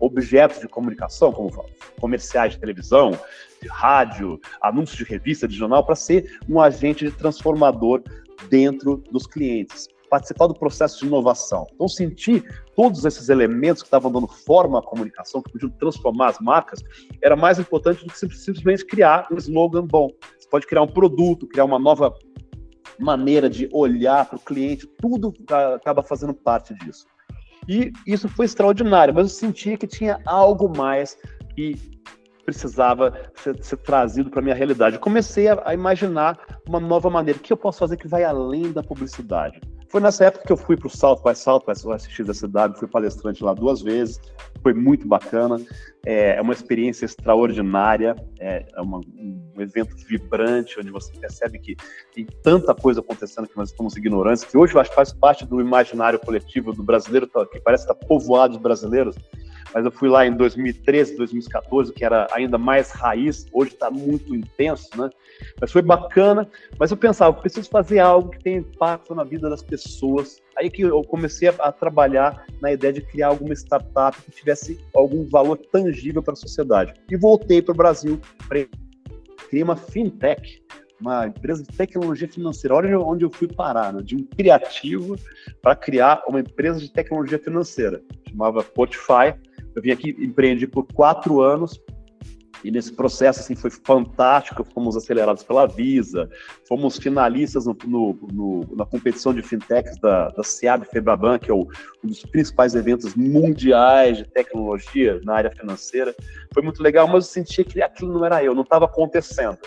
objetos 0.00 0.60
de 0.60 0.68
comunicação, 0.68 1.32
como 1.32 1.50
comerciais 2.00 2.54
de 2.54 2.58
televisão, 2.58 3.12
de 3.62 3.68
rádio, 3.68 4.40
anúncios 4.60 4.98
de 4.98 5.04
revista, 5.04 5.46
de 5.46 5.56
jornal, 5.56 5.84
para 5.86 5.94
ser 5.94 6.38
um 6.48 6.60
agente 6.60 7.10
transformador 7.12 8.02
dentro 8.50 9.02
dos 9.10 9.26
clientes 9.26 9.88
participar 10.08 10.46
do 10.46 10.54
processo 10.54 11.00
de 11.00 11.06
inovação. 11.06 11.66
Então, 11.74 11.88
sentir 11.88 12.44
todos 12.74 13.04
esses 13.04 13.28
elementos 13.28 13.82
que 13.82 13.86
estavam 13.86 14.10
dando 14.10 14.26
forma 14.26 14.78
à 14.78 14.82
comunicação, 14.82 15.42
que 15.42 15.52
podiam 15.52 15.70
transformar 15.70 16.28
as 16.28 16.38
marcas, 16.40 16.80
era 17.22 17.36
mais 17.36 17.58
importante 17.58 18.04
do 18.04 18.12
que 18.12 18.18
simplesmente 18.18 18.84
criar 18.84 19.26
um 19.30 19.36
slogan 19.36 19.86
bom. 19.86 20.10
Você 20.38 20.48
pode 20.48 20.66
criar 20.66 20.82
um 20.82 20.88
produto, 20.88 21.46
criar 21.46 21.64
uma 21.64 21.78
nova 21.78 22.14
maneira 22.98 23.48
de 23.48 23.68
olhar 23.72 24.26
para 24.26 24.36
o 24.36 24.40
cliente, 24.40 24.86
tudo 25.00 25.32
acaba 25.74 26.02
fazendo 26.02 26.34
parte 26.34 26.74
disso. 26.74 27.06
E 27.68 27.92
isso 28.06 28.28
foi 28.28 28.46
extraordinário, 28.46 29.14
mas 29.14 29.24
eu 29.24 29.28
sentia 29.28 29.76
que 29.76 29.86
tinha 29.86 30.20
algo 30.24 30.68
mais 30.74 31.16
que 31.54 31.76
precisava 32.48 33.12
ser, 33.34 33.62
ser 33.62 33.76
trazido 33.76 34.30
para 34.30 34.40
a 34.40 34.42
minha 34.42 34.54
realidade. 34.54 34.98
comecei 34.98 35.48
a, 35.48 35.62
a, 35.66 35.74
imaginar 35.74 36.38
uma 36.66 36.80
nova 36.80 37.10
maneira. 37.10 37.38
O 37.38 37.42
que 37.42 37.52
eu 37.52 37.58
posso 37.58 37.78
fazer 37.78 37.98
que 37.98 38.08
vai 38.08 38.24
além 38.24 38.72
da 38.72 38.82
publicidade? 38.82 39.60
Foi 39.88 40.02
nessa 40.02 40.26
época 40.26 40.44
que 40.44 40.52
eu 40.52 40.56
fui 40.56 40.76
para 40.76 40.86
o 40.86 40.90
South 40.90 41.22
by 41.24 41.34
Southwest, 41.34 41.86
o 41.86 41.94
SXSW, 41.94 42.76
fui 42.76 42.86
palestrante 42.86 43.42
lá 43.42 43.54
duas 43.54 43.80
vezes, 43.80 44.20
foi 44.62 44.74
muito 44.74 45.08
bacana, 45.08 45.56
é, 46.04 46.36
é 46.36 46.42
uma 46.42 46.52
experiência 46.52 47.06
extraordinária, 47.06 48.14
é, 48.38 48.66
é 48.76 48.80
uma, 48.82 48.98
um 48.98 49.52
evento 49.58 49.96
vibrante, 50.06 50.78
onde 50.78 50.90
você 50.90 51.10
percebe 51.18 51.58
que 51.58 51.74
tem 52.14 52.26
tanta 52.42 52.74
coisa 52.74 53.00
acontecendo 53.00 53.48
que 53.48 53.56
nós 53.56 53.70
estamos 53.70 53.96
ignorantes, 53.96 54.44
que 54.44 54.58
hoje 54.58 54.74
eu 54.74 54.80
acho 54.80 54.90
que 54.90 54.96
faz 54.96 55.10
parte 55.10 55.46
do 55.46 55.58
imaginário 55.58 56.18
coletivo 56.18 56.72
do 56.72 56.82
brasileiro, 56.82 57.26
que 57.50 57.60
parece 57.60 57.84
estar 57.84 57.94
povoado 57.94 58.58
de 58.58 58.62
brasileiros, 58.62 59.16
mas 59.72 59.84
eu 59.84 59.90
fui 59.90 60.08
lá 60.08 60.26
em 60.26 60.32
2013, 60.34 61.16
2014, 61.16 61.92
que 61.92 62.04
era 62.04 62.26
ainda 62.32 62.56
mais 62.58 62.90
raiz, 62.90 63.46
hoje 63.52 63.72
está 63.72 63.90
muito 63.90 64.34
intenso, 64.34 64.88
né? 64.96 65.10
Mas 65.60 65.70
foi 65.70 65.82
bacana, 65.82 66.48
mas 66.78 66.90
eu 66.90 66.96
pensava, 66.96 67.32
preciso 67.32 67.68
fazer 67.68 67.98
algo 67.98 68.30
que 68.30 68.42
tenha 68.42 68.58
impacto 68.58 69.14
na 69.14 69.24
vida 69.24 69.48
das 69.48 69.62
pessoas. 69.62 70.40
Aí 70.56 70.70
que 70.70 70.82
eu 70.82 71.02
comecei 71.04 71.48
a, 71.48 71.54
a 71.60 71.72
trabalhar 71.72 72.46
na 72.60 72.72
ideia 72.72 72.92
de 72.92 73.02
criar 73.02 73.28
alguma 73.28 73.54
startup 73.54 74.20
que 74.22 74.30
tivesse 74.30 74.80
algum 74.94 75.24
valor 75.26 75.56
tangível 75.56 76.22
para 76.22 76.32
a 76.32 76.36
sociedade. 76.36 76.94
E 77.10 77.16
voltei 77.16 77.62
para 77.62 77.72
o 77.72 77.76
Brasil, 77.76 78.20
criei 79.48 79.62
uma 79.62 79.76
fintech, 79.76 80.62
uma 81.00 81.26
empresa 81.26 81.62
de 81.62 81.76
tecnologia 81.76 82.28
financeira. 82.28 82.74
Olha 82.74 82.98
onde 82.98 83.24
eu 83.24 83.30
fui 83.30 83.46
parar, 83.46 83.92
né? 83.92 84.02
de 84.02 84.16
um 84.16 84.24
criativo 84.24 85.16
para 85.62 85.76
criar 85.76 86.22
uma 86.26 86.40
empresa 86.40 86.80
de 86.80 86.90
tecnologia 86.90 87.38
financeira. 87.38 88.02
chamava 88.28 88.62
Spotify. 88.62 89.34
Eu 89.78 89.82
vim 89.82 89.92
aqui, 89.92 90.10
empreendi 90.18 90.66
por 90.66 90.84
quatro 90.92 91.40
anos, 91.40 91.80
e 92.64 92.70
nesse 92.72 92.92
processo 92.92 93.38
assim, 93.38 93.54
foi 93.54 93.70
fantástico, 93.70 94.64
fomos 94.64 94.96
acelerados 94.96 95.44
pela 95.44 95.66
Visa, 95.66 96.28
fomos 96.66 96.98
finalistas 96.98 97.64
no, 97.64 97.76
no, 97.84 98.18
no, 98.32 98.76
na 98.76 98.84
competição 98.84 99.32
de 99.32 99.40
fintechs 99.40 99.96
da, 100.00 100.30
da 100.30 100.42
SEAB 100.42 100.84
Febraban, 100.86 101.38
que 101.38 101.48
é 101.48 101.54
o, 101.54 101.68
um 102.02 102.08
dos 102.08 102.24
principais 102.24 102.74
eventos 102.74 103.14
mundiais 103.14 104.18
de 104.18 104.24
tecnologia 104.24 105.20
na 105.22 105.34
área 105.34 105.52
financeira. 105.52 106.12
Foi 106.52 106.60
muito 106.60 106.82
legal, 106.82 107.06
mas 107.06 107.26
eu 107.26 107.30
sentia 107.30 107.64
que 107.64 107.80
aquilo 107.80 108.12
não 108.12 108.24
era 108.24 108.42
eu, 108.42 108.56
não 108.56 108.62
estava 108.62 108.86
acontecendo. 108.86 109.58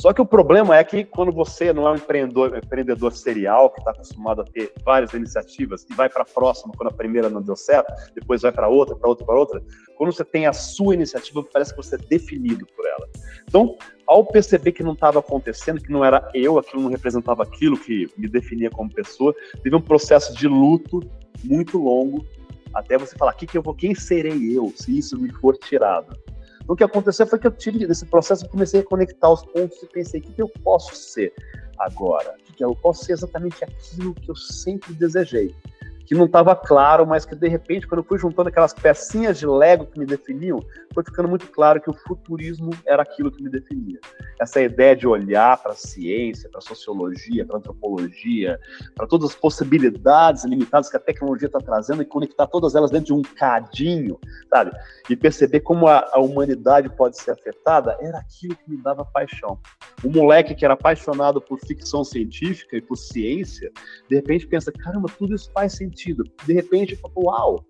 Só 0.00 0.12
que 0.12 0.22
o 0.22 0.26
problema 0.26 0.76
é 0.76 0.84
que 0.84 1.04
quando 1.04 1.32
você 1.32 1.72
não 1.72 1.88
é 1.88 1.90
um 1.90 1.96
empreendedor, 1.96 2.56
empreendedor 2.56 3.12
serial, 3.12 3.70
que 3.70 3.80
está 3.80 3.90
acostumado 3.90 4.42
a 4.42 4.44
ter 4.44 4.72
várias 4.84 5.12
iniciativas 5.12 5.84
e 5.90 5.94
vai 5.94 6.08
para 6.08 6.22
a 6.22 6.24
próxima 6.24 6.72
quando 6.76 6.90
a 6.90 6.92
primeira 6.92 7.28
não 7.28 7.42
deu 7.42 7.56
certo, 7.56 7.92
depois 8.14 8.42
vai 8.42 8.52
para 8.52 8.68
outra, 8.68 8.94
para 8.94 9.08
outra, 9.08 9.26
para 9.26 9.34
outra, 9.34 9.62
quando 9.96 10.12
você 10.12 10.24
tem 10.24 10.46
a 10.46 10.52
sua 10.52 10.94
iniciativa, 10.94 11.42
parece 11.52 11.72
que 11.72 11.78
você 11.78 11.96
é 11.96 11.98
definido 11.98 12.64
por 12.76 12.86
ela. 12.86 13.08
Então, 13.48 13.76
ao 14.06 14.24
perceber 14.24 14.70
que 14.70 14.84
não 14.84 14.92
estava 14.92 15.18
acontecendo, 15.18 15.82
que 15.82 15.90
não 15.90 16.04
era 16.04 16.30
eu, 16.32 16.58
aquilo 16.58 16.82
não 16.82 16.90
representava 16.90 17.42
aquilo 17.42 17.76
que 17.76 18.08
me 18.16 18.28
definia 18.28 18.70
como 18.70 18.94
pessoa, 18.94 19.34
teve 19.64 19.74
um 19.74 19.80
processo 19.80 20.32
de 20.32 20.46
luto 20.46 21.00
muito 21.42 21.76
longo 21.76 22.24
até 22.72 22.96
você 22.96 23.16
falar, 23.16 23.32
que 23.32 23.48
que 23.48 23.58
eu 23.58 23.62
vou, 23.62 23.74
quem 23.74 23.96
serei 23.96 24.56
eu 24.56 24.72
se 24.76 24.96
isso 24.96 25.18
me 25.18 25.32
for 25.32 25.56
tirado? 25.56 26.16
O 26.68 26.76
que 26.76 26.84
aconteceu 26.84 27.26
foi 27.26 27.38
que 27.38 27.46
eu 27.46 27.50
tive 27.50 27.86
nesse 27.86 28.04
processo, 28.04 28.44
eu 28.44 28.50
comecei 28.50 28.80
a 28.80 28.84
conectar 28.84 29.30
os 29.30 29.42
pontos 29.42 29.82
e 29.82 29.86
pensei, 29.86 30.20
o 30.20 30.22
que, 30.22 30.32
que 30.34 30.42
eu 30.42 30.48
posso 30.62 30.94
ser 30.94 31.32
agora? 31.78 32.36
Que 32.54 32.62
eu 32.62 32.76
posso 32.76 33.06
ser 33.06 33.12
exatamente 33.12 33.64
aquilo 33.64 34.14
que 34.14 34.30
eu 34.30 34.36
sempre 34.36 34.92
desejei 34.92 35.54
que 36.08 36.14
não 36.14 36.24
estava 36.24 36.56
claro, 36.56 37.06
mas 37.06 37.26
que 37.26 37.36
de 37.36 37.46
repente, 37.48 37.86
quando 37.86 37.98
eu 37.98 38.04
fui 38.04 38.18
juntando 38.18 38.48
aquelas 38.48 38.72
pecinhas 38.72 39.38
de 39.38 39.46
Lego 39.46 39.84
que 39.84 39.98
me 39.98 40.06
definiam, 40.06 40.58
foi 40.94 41.04
ficando 41.04 41.28
muito 41.28 41.46
claro 41.48 41.82
que 41.82 41.90
o 41.90 41.92
futurismo 41.92 42.70
era 42.86 43.02
aquilo 43.02 43.30
que 43.30 43.42
me 43.42 43.50
definia. 43.50 44.00
Essa 44.40 44.62
ideia 44.62 44.96
de 44.96 45.06
olhar 45.06 45.58
para 45.58 45.72
a 45.72 45.76
ciência, 45.76 46.48
para 46.48 46.60
a 46.60 46.62
sociologia, 46.62 47.44
para 47.44 47.56
a 47.56 47.58
antropologia, 47.58 48.58
para 48.94 49.06
todas 49.06 49.32
as 49.32 49.36
possibilidades 49.36 50.46
limitadas 50.46 50.88
que 50.88 50.96
a 50.96 51.00
tecnologia 51.00 51.44
está 51.44 51.58
trazendo 51.58 52.00
e 52.00 52.06
conectar 52.06 52.46
todas 52.46 52.74
elas 52.74 52.90
dentro 52.90 53.08
de 53.08 53.12
um 53.12 53.20
cadinho, 53.20 54.18
sabe? 54.48 54.72
E 55.10 55.14
perceber 55.14 55.60
como 55.60 55.88
a, 55.88 56.08
a 56.10 56.20
humanidade 56.20 56.88
pode 56.88 57.18
ser 57.18 57.32
afetada, 57.32 57.98
era 58.00 58.16
aquilo 58.16 58.56
que 58.56 58.70
me 58.70 58.78
dava 58.78 59.04
paixão. 59.04 59.58
O 60.02 60.08
moleque 60.08 60.54
que 60.54 60.64
era 60.64 60.72
apaixonado 60.72 61.38
por 61.38 61.60
ficção 61.60 62.02
científica 62.02 62.78
e 62.78 62.80
por 62.80 62.96
ciência, 62.96 63.70
de 64.08 64.16
repente 64.16 64.46
pensa, 64.46 64.72
caramba, 64.72 65.10
tudo 65.18 65.34
isso 65.34 65.50
faz 65.52 65.74
sentido 65.74 65.97
sentido. 65.98 66.24
De 66.46 66.52
repente, 66.52 66.98
uau, 67.16 67.64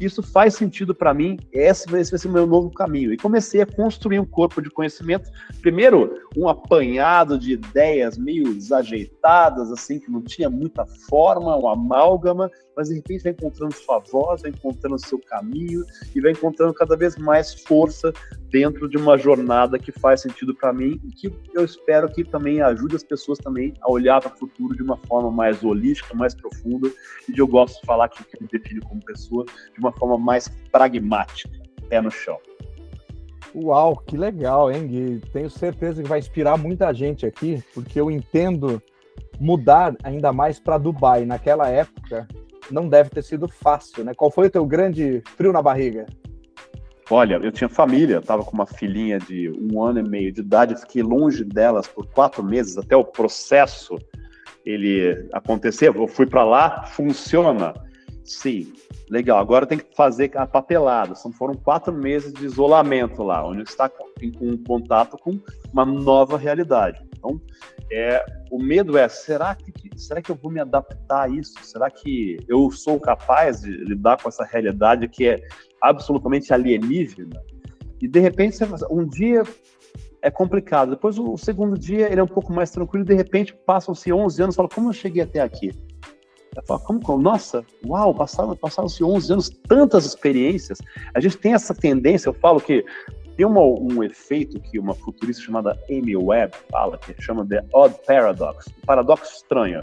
isso 0.00 0.22
faz 0.22 0.54
sentido 0.54 0.94
para 0.94 1.14
mim, 1.14 1.38
esse 1.52 1.88
vai 1.88 2.02
ser 2.02 2.26
o 2.26 2.32
meu 2.32 2.46
novo 2.46 2.70
caminho. 2.70 3.12
E 3.12 3.16
comecei 3.16 3.60
a 3.60 3.66
construir 3.66 4.18
um 4.18 4.24
corpo 4.24 4.60
de 4.60 4.70
conhecimento, 4.70 5.30
primeiro 5.60 6.18
um 6.36 6.48
apanhado 6.48 7.38
de 7.38 7.52
ideias 7.52 8.18
meio 8.18 8.52
desajeitadas, 8.54 9.70
assim, 9.70 10.00
que 10.00 10.10
não 10.10 10.22
tinha 10.22 10.50
muita 10.50 10.86
forma, 11.08 11.56
um 11.56 11.68
amálgama, 11.68 12.50
mas 12.76 12.88
de 12.88 12.96
repente 12.96 13.24
vai 13.24 13.32
encontrando 13.32 13.74
sua 13.74 13.98
voz, 13.98 14.42
vai 14.42 14.50
encontrando 14.50 14.98
seu 14.98 15.18
caminho 15.18 15.84
e 16.14 16.20
vai 16.20 16.32
encontrando 16.32 16.72
cada 16.74 16.96
vez 16.96 17.16
mais 17.16 17.54
força 17.54 18.12
dentro 18.48 18.88
de 18.88 18.96
uma 18.96 19.16
jornada 19.16 19.78
que 19.78 19.92
faz 19.92 20.22
sentido 20.22 20.54
para 20.54 20.72
mim 20.72 21.00
e 21.04 21.12
que 21.12 21.32
eu 21.54 21.64
espero 21.64 22.08
que 22.08 22.24
também 22.24 22.60
ajude 22.60 22.96
as 22.96 23.02
pessoas 23.02 23.38
também 23.38 23.74
a 23.80 23.90
olhar 23.90 24.20
para 24.20 24.32
o 24.32 24.38
futuro 24.38 24.76
de 24.76 24.82
uma 24.82 24.96
forma 25.08 25.30
mais 25.30 25.62
holística, 25.62 26.14
mais 26.14 26.34
profunda 26.34 26.90
e 27.28 27.32
de 27.32 27.40
eu 27.40 27.46
gosto 27.46 27.80
de 27.80 27.86
falar 27.86 28.08
que, 28.08 28.22
me 28.40 28.48
define 28.48 28.80
como 28.80 29.04
pessoa 29.04 29.44
de 29.44 29.80
uma 29.80 29.92
forma 29.92 30.18
mais 30.18 30.48
pragmática, 30.70 31.50
pé 31.88 32.00
no 32.00 32.10
chão. 32.10 32.38
Uau, 33.54 33.96
que 34.06 34.16
legal, 34.16 34.70
hein, 34.70 34.86
Gui? 34.86 35.20
Tenho 35.30 35.50
certeza 35.50 36.02
que 36.02 36.08
vai 36.08 36.18
inspirar 36.18 36.56
muita 36.56 36.92
gente 36.94 37.26
aqui, 37.26 37.62
porque 37.74 38.00
eu 38.00 38.10
entendo 38.10 38.82
mudar 39.38 39.94
ainda 40.02 40.32
mais 40.32 40.58
para 40.58 40.78
Dubai 40.78 41.24
naquela 41.24 41.68
época 41.68 42.26
não 42.70 42.88
deve 42.88 43.10
ter 43.10 43.22
sido 43.22 43.48
fácil, 43.48 44.04
né? 44.04 44.14
Qual 44.14 44.30
foi 44.30 44.46
o 44.46 44.50
teu 44.50 44.64
grande 44.66 45.22
frio 45.36 45.52
na 45.52 45.62
barriga? 45.62 46.06
Olha, 47.10 47.38
eu 47.42 47.52
tinha 47.52 47.68
família, 47.68 48.18
estava 48.18 48.42
com 48.42 48.52
uma 48.52 48.66
filhinha 48.66 49.18
de 49.18 49.50
um 49.50 49.82
ano 49.82 50.00
e 50.00 50.08
meio 50.08 50.32
de 50.32 50.40
idade, 50.40 50.80
fiquei 50.80 51.02
longe 51.02 51.44
delas 51.44 51.86
por 51.86 52.06
quatro 52.06 52.42
meses 52.42 52.78
até 52.78 52.96
o 52.96 53.04
processo 53.04 53.98
ele 54.64 55.28
acontecer. 55.32 55.88
Eu 55.88 56.06
fui 56.06 56.26
para 56.26 56.44
lá, 56.44 56.86
funciona. 56.86 57.74
Sim, 58.24 58.72
legal. 59.10 59.38
Agora 59.38 59.66
tem 59.66 59.78
que 59.78 59.94
fazer 59.96 60.30
a 60.36 60.46
papelada. 60.46 61.14
São, 61.14 61.32
foram 61.32 61.54
quatro 61.54 61.92
meses 61.92 62.32
de 62.32 62.44
isolamento 62.44 63.22
lá, 63.22 63.46
onde 63.46 63.62
está 63.62 63.90
em, 64.20 64.56
contato 64.56 65.16
com 65.18 65.38
uma 65.72 65.84
nova 65.84 66.38
realidade. 66.38 67.02
Então, 67.18 67.40
é, 67.92 68.24
o 68.50 68.62
medo 68.62 68.96
é, 68.96 69.08
será 69.08 69.54
que, 69.54 69.72
será 69.96 70.22
que 70.22 70.30
eu 70.30 70.36
vou 70.36 70.50
me 70.50 70.60
adaptar 70.60 71.24
a 71.24 71.28
isso? 71.28 71.54
Será 71.62 71.90
que 71.90 72.38
eu 72.48 72.70
sou 72.70 72.98
capaz 72.98 73.60
de 73.60 73.70
lidar 73.70 74.20
com 74.22 74.28
essa 74.28 74.44
realidade 74.44 75.08
que 75.08 75.28
é 75.28 75.42
absolutamente 75.80 76.52
alienígena? 76.52 77.40
E 78.00 78.08
de 78.08 78.18
repente, 78.18 78.58
um 78.90 79.06
dia 79.06 79.42
é 80.22 80.30
complicado, 80.30 80.90
depois 80.90 81.18
o 81.18 81.36
segundo 81.36 81.78
dia 81.78 82.10
ele 82.10 82.20
é 82.20 82.24
um 82.24 82.28
pouco 82.28 82.52
mais 82.52 82.70
tranquilo, 82.70 83.04
e 83.04 83.08
de 83.08 83.14
repente 83.14 83.54
passam-se 83.66 84.12
11 84.12 84.42
anos, 84.42 84.56
fala, 84.56 84.68
como 84.68 84.88
eu 84.88 84.92
cheguei 84.92 85.22
até 85.22 85.40
aqui? 85.40 85.70
Falo, 86.66 86.80
como, 86.80 87.00
como? 87.00 87.22
Nossa, 87.22 87.64
uau, 87.86 88.14
passaram-se 88.14 88.60
passaram 88.60 88.88
11 88.88 89.32
anos, 89.32 89.48
tantas 89.66 90.04
experiências. 90.04 90.78
A 91.14 91.20
gente 91.20 91.38
tem 91.38 91.54
essa 91.54 91.74
tendência, 91.74 92.28
eu 92.28 92.34
falo 92.34 92.60
que 92.60 92.84
tem 93.36 93.46
uma, 93.46 93.60
um 93.60 94.02
efeito 94.02 94.60
que 94.60 94.78
uma 94.78 94.94
futurista 94.94 95.42
chamada 95.42 95.78
Amy 95.90 96.16
Webb 96.16 96.54
fala, 96.70 96.98
que 96.98 97.20
chama 97.22 97.44
de 97.44 97.62
Odd 97.72 97.94
Paradox, 98.06 98.66
um 98.68 98.86
paradoxo 98.86 99.36
estranho, 99.36 99.80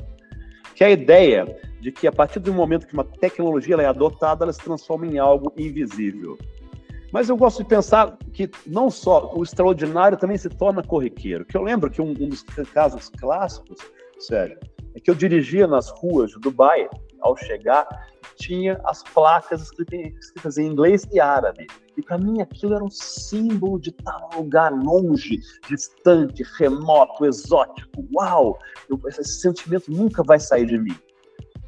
que 0.75 0.83
é 0.83 0.87
a 0.87 0.91
ideia 0.91 1.59
de 1.81 1.91
que 1.91 2.07
a 2.07 2.11
partir 2.11 2.39
do 2.39 2.53
momento 2.53 2.87
que 2.87 2.93
uma 2.93 3.03
tecnologia 3.03 3.75
é 3.75 3.85
adotada, 3.85 4.45
ela 4.45 4.53
se 4.53 4.59
transforma 4.59 5.07
em 5.07 5.17
algo 5.17 5.51
invisível. 5.57 6.37
Mas 7.11 7.27
eu 7.27 7.35
gosto 7.35 7.63
de 7.63 7.69
pensar 7.69 8.17
que 8.33 8.49
não 8.67 8.89
só 8.89 9.31
o 9.33 9.41
extraordinário 9.41 10.17
também 10.17 10.37
se 10.37 10.47
torna 10.47 10.83
corriqueiro. 10.83 11.43
Que 11.43 11.57
eu 11.57 11.63
lembro 11.63 11.89
que 11.89 12.01
um, 12.01 12.09
um 12.09 12.29
dos 12.29 12.43
casos 12.71 13.09
clássicos, 13.09 13.79
Sérgio, 14.19 14.59
é 14.93 14.99
que 14.99 15.09
eu 15.09 15.15
dirigia 15.15 15.65
nas 15.65 15.89
ruas 15.89 16.31
de 16.31 16.39
Dubai, 16.39 16.87
ao 17.21 17.35
chegar, 17.35 17.87
tinha 18.39 18.79
as 18.85 19.03
placas 19.03 19.61
escritas 19.61 20.57
em 20.57 20.67
inglês 20.67 21.05
e 21.11 21.19
árabe. 21.19 21.67
E 21.97 22.01
para 22.01 22.17
mim 22.17 22.41
aquilo 22.41 22.73
era 22.73 22.83
um 22.83 22.89
símbolo 22.89 23.79
de 23.79 23.91
tal 23.91 24.29
lugar 24.35 24.71
longe, 24.71 25.39
distante, 25.67 26.43
remoto, 26.57 27.25
exótico. 27.25 28.07
Uau! 28.15 28.57
Eu, 28.89 28.99
esse 29.07 29.41
sentimento 29.41 29.91
nunca 29.91 30.23
vai 30.23 30.39
sair 30.39 30.65
de 30.65 30.77
mim. 30.77 30.95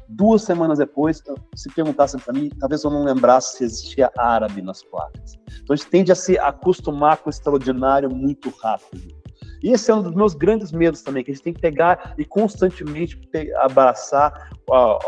Duas 0.08 0.42
semanas 0.42 0.78
depois, 0.78 1.22
se 1.54 1.72
perguntassem 1.74 2.20
para 2.20 2.34
mim, 2.34 2.50
talvez 2.58 2.84
eu 2.84 2.90
não 2.90 3.04
lembrasse 3.04 3.58
se 3.58 3.64
existia 3.64 4.10
árabe 4.18 4.60
nas 4.60 4.82
placas. 4.82 5.38
Então 5.62 5.72
a 5.72 5.76
gente 5.76 5.88
tende 5.88 6.12
a 6.12 6.14
se 6.14 6.38
acostumar 6.38 7.18
com 7.18 7.28
o 7.28 7.30
extraordinário 7.30 8.10
muito 8.10 8.50
rápido. 8.50 9.21
E 9.62 9.70
esse 9.70 9.90
é 9.90 9.94
um 9.94 10.02
dos 10.02 10.14
meus 10.14 10.34
grandes 10.34 10.72
medos 10.72 11.02
também, 11.02 11.22
que 11.22 11.30
a 11.30 11.34
gente 11.34 11.44
tem 11.44 11.52
que 11.52 11.60
pegar 11.60 12.14
e 12.18 12.24
constantemente 12.24 13.20
abraçar 13.60 14.50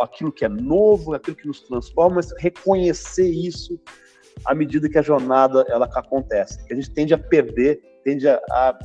aquilo 0.01 0.31
que 0.31 0.45
é 0.45 0.49
novo, 0.49 1.15
aquilo 1.15 1.37
que 1.37 1.47
nos 1.47 1.61
transforma, 1.61 2.17
mas 2.17 2.33
reconhecer 2.39 3.29
isso 3.29 3.81
à 4.45 4.55
medida 4.55 4.89
que 4.89 4.99
a 4.99 5.03
jornada 5.03 5.65
ela 5.69 5.87
acontece. 5.95 6.61
A 6.71 6.75
gente 6.75 6.91
tende 6.91 7.15
a 7.15 7.19
perder, 7.19 7.81
tende 8.05 8.29
a, 8.29 8.41
a 8.51 8.79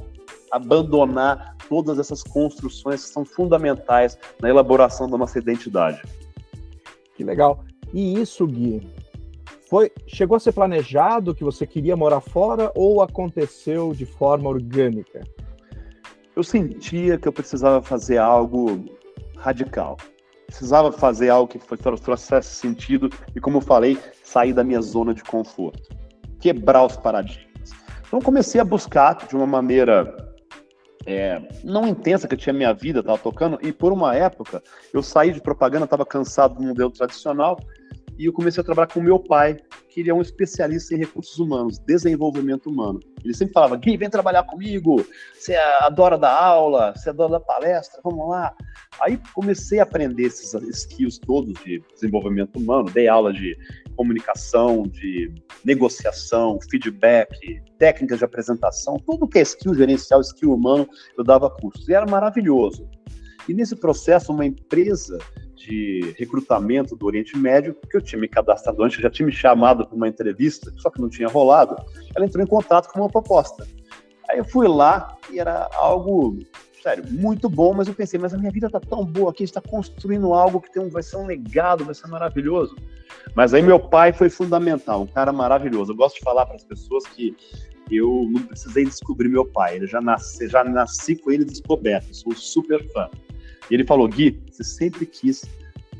abandonar 0.52 1.56
todas 1.68 2.00
essas 2.00 2.24
construções 2.24 3.04
que 3.06 3.10
são 3.12 3.24
fundamentais 3.24 4.18
na 4.42 4.50
elaboração 4.50 5.08
da 5.08 5.18
nossa 5.18 5.38
identidade. 5.38 6.02
Que 7.16 7.24
legal. 7.24 7.64
E 7.94 8.20
isso, 8.20 8.48
Gui, 8.48 8.88
foi, 9.70 9.92
chegou 10.08 10.36
a 10.36 10.40
ser 10.40 10.52
planejado 10.52 11.36
que 11.36 11.44
você 11.44 11.68
queria 11.68 11.96
morar 11.96 12.22
fora 12.22 12.72
ou 12.76 13.02
aconteceu 13.02 13.94
de 13.94 14.06
forma 14.06 14.50
orgânica? 14.50 15.22
Eu 16.40 16.44
sentia 16.44 17.18
que 17.18 17.28
eu 17.28 17.34
precisava 17.34 17.82
fazer 17.82 18.18
algo 18.18 18.86
radical. 19.38 19.98
Precisava 20.48 20.90
fazer 20.92 21.30
algo 21.30 21.52
que 21.52 21.60
trouxesse 22.02 22.56
sentido 22.56 23.10
e, 23.36 23.42
como 23.42 23.58
eu 23.58 23.62
falei, 23.62 24.00
sair 24.24 24.54
da 24.54 24.64
minha 24.64 24.82
zona 24.82 25.14
de 25.14 25.22
conforto. 25.22 25.90
Quebrar 26.40 26.86
os 26.86 26.96
paradigmas. 26.96 27.72
Então, 28.08 28.22
comecei 28.22 28.60
a 28.60 28.64
buscar 28.64 29.28
de 29.28 29.36
uma 29.36 29.46
maneira 29.46 30.16
é, 31.06 31.42
não 31.62 31.86
intensa, 31.86 32.28
que 32.28 32.36
eu 32.36 32.40
tinha 32.40 32.54
minha 32.54 32.74
vida, 32.74 33.02
estava 33.02 33.18
tocando, 33.18 33.60
e 33.62 33.74
por 33.74 33.92
uma 33.92 34.16
época 34.16 34.64
eu 34.94 35.04
saí 35.04 35.34
de 35.34 35.42
propaganda, 35.42 35.84
estava 35.84 36.06
cansado 36.06 36.56
do 36.56 36.64
modelo 36.64 36.90
tradicional, 36.90 37.60
e 38.20 38.26
eu 38.26 38.34
comecei 38.34 38.60
a 38.60 38.64
trabalhar 38.66 38.88
com 38.88 39.00
meu 39.00 39.18
pai, 39.18 39.58
que 39.88 40.02
ele 40.02 40.10
é 40.10 40.14
um 40.14 40.22
especialista 40.22 40.94
em 40.94 40.98
recursos 40.98 41.40
humanos, 41.40 41.80
desenvolvimento 41.80 42.70
humano. 42.70 43.00
Ele 43.24 43.34
sempre 43.34 43.54
falava, 43.54 43.78
Gui, 43.78 43.96
vem 43.96 44.10
trabalhar 44.10 44.44
comigo, 44.44 45.08
você 45.34 45.56
adora 45.56 46.18
dar 46.18 46.34
aula, 46.34 46.94
você 46.94 47.12
adora 47.12 47.32
dar 47.32 47.40
palestra, 47.40 48.02
vamos 48.04 48.28
lá. 48.28 48.54
Aí 49.02 49.18
comecei 49.34 49.80
a 49.80 49.84
aprender 49.84 50.24
esses 50.24 50.54
skills 50.54 51.18
todos 51.18 51.54
de 51.64 51.82
desenvolvimento 51.94 52.58
humano, 52.58 52.92
dei 52.92 53.08
aula 53.08 53.32
de 53.32 53.58
comunicação, 53.96 54.84
de 54.84 55.34
negociação, 55.64 56.60
feedback, 56.70 57.64
técnicas 57.78 58.20
de 58.20 58.26
apresentação, 58.26 58.98
tudo 58.98 59.30
que 59.30 59.40
é 59.40 59.44
skill 59.44 59.74
gerencial, 59.74 60.20
skill 60.20 60.54
humano, 60.54 60.86
eu 61.18 61.24
dava 61.24 61.50
cursos. 61.50 61.88
E 61.88 61.94
era 61.94 62.06
maravilhoso. 62.06 62.86
E 63.48 63.54
nesse 63.54 63.78
processo, 63.78 64.34
uma 64.34 64.46
empresa 64.46 65.18
de 65.60 66.16
recrutamento 66.18 66.96
do 66.96 67.06
Oriente 67.06 67.38
Médio, 67.38 67.76
que 67.90 67.98
eu 67.98 68.02
tinha 68.02 68.20
me 68.20 68.30
cadastrado 68.30 68.82
antes, 68.82 69.02
já 69.02 69.10
tinha 69.10 69.26
me 69.26 69.32
chamado 69.32 69.86
para 69.86 69.96
uma 69.96 70.08
entrevista, 70.08 70.74
só 70.78 70.90
que 70.90 71.02
não 71.02 71.10
tinha 71.10 71.28
rolado, 71.28 71.76
ela 72.16 72.26
entrou 72.26 72.44
em 72.44 72.48
contato 72.48 72.90
com 72.92 73.02
uma 73.02 73.10
proposta. 73.10 73.68
Aí 74.30 74.38
eu 74.38 74.46
fui 74.46 74.68
lá 74.68 75.18
e 75.30 75.40
era 75.40 75.70
algo 75.74 76.38
sério, 76.82 77.04
muito 77.10 77.50
bom, 77.50 77.74
mas 77.74 77.90
eu 77.90 77.94
pensei, 77.94 78.18
mas 78.18 78.34
a 78.34 78.38
minha 78.38 78.52
vida 78.52 78.70
tá 78.70 78.80
tão 78.80 79.04
boa 79.04 79.32
aqui, 79.32 79.44
está 79.44 79.60
construindo 79.60 80.34
algo 80.34 80.62
que 80.62 80.72
tem 80.72 80.82
um, 80.82 80.90
vai 80.90 81.04
ser 81.04 81.18
um 81.18 81.26
legado, 81.26 81.84
vai 81.84 81.94
ser 81.94 82.08
maravilhoso. 82.08 82.78
Mas 83.36 83.54
aí 83.54 83.62
meu 83.62 83.80
pai 83.80 84.14
foi 84.14 84.30
fundamental, 84.30 85.02
um 85.02 85.08
cara 85.08 85.34
maravilhoso. 85.34 85.92
Eu 85.92 85.96
gosto 85.98 86.16
de 86.16 86.22
falar 86.22 86.46
para 86.46 86.56
as 86.56 86.64
pessoas 86.64 87.06
que 87.06 87.36
eu 87.92 88.30
não 88.32 88.44
precisei 88.44 88.86
descobrir 88.86 89.28
meu 89.28 89.46
pai, 89.46 89.76
ele 89.76 89.88
já 89.88 90.00
nasci, 90.00 90.48
já 90.48 90.64
nasci 90.64 91.18
com 91.18 91.32
ele 91.32 91.44
descoberto, 91.44 92.14
sou 92.16 92.34
super 92.34 92.82
fã. 92.94 93.10
E 93.70 93.74
ele 93.74 93.86
falou, 93.86 94.08
Gui, 94.08 94.42
você 94.50 94.64
sempre 94.64 95.06
quis 95.06 95.44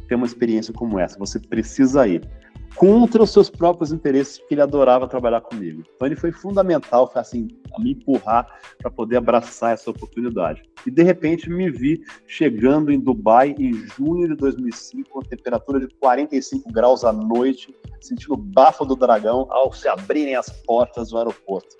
ter 0.08 0.16
uma 0.16 0.26
experiência 0.26 0.74
como 0.74 1.00
essa, 1.00 1.20
você 1.20 1.40
precisa 1.40 2.08
ir 2.08 2.28
contra 2.76 3.24
os 3.24 3.32
seus 3.32 3.50
próprios 3.50 3.92
interesses, 3.92 4.40
porque 4.40 4.54
ele 4.54 4.62
adorava 4.62 5.08
trabalhar 5.08 5.42
comigo. 5.42 5.84
Então 5.96 6.08
ele 6.08 6.16
foi 6.16 6.32
fundamental, 6.32 7.12
foi 7.12 7.22
assim, 7.22 7.48
a 7.74 7.82
me 7.82 7.92
empurrar 7.92 8.48
para 8.78 8.90
poder 8.90 9.18
abraçar 9.18 9.74
essa 9.74 9.90
oportunidade. 9.90 10.64
E 10.86 10.92
de 10.92 11.04
repente 11.04 11.50
me 11.50 11.70
vi 11.70 12.02
chegando 12.28 12.92
em 12.92 13.00
Dubai 13.00 13.56
em 13.58 13.74
junho 13.74 14.30
de 14.30 14.36
2005, 14.36 15.10
com 15.10 15.20
temperatura 15.22 15.80
de 15.80 15.88
45 15.96 16.72
graus 16.72 17.04
à 17.04 17.12
noite, 17.12 17.74
sentindo 18.02 18.34
o 18.34 18.38
bafo 18.38 18.86
do 18.86 18.96
dragão 18.96 19.48
ao 19.50 19.74
se 19.74 19.88
abrirem 19.88 20.36
as 20.36 20.50
portas 20.50 21.10
do 21.10 21.18
aeroporto. 21.18 21.76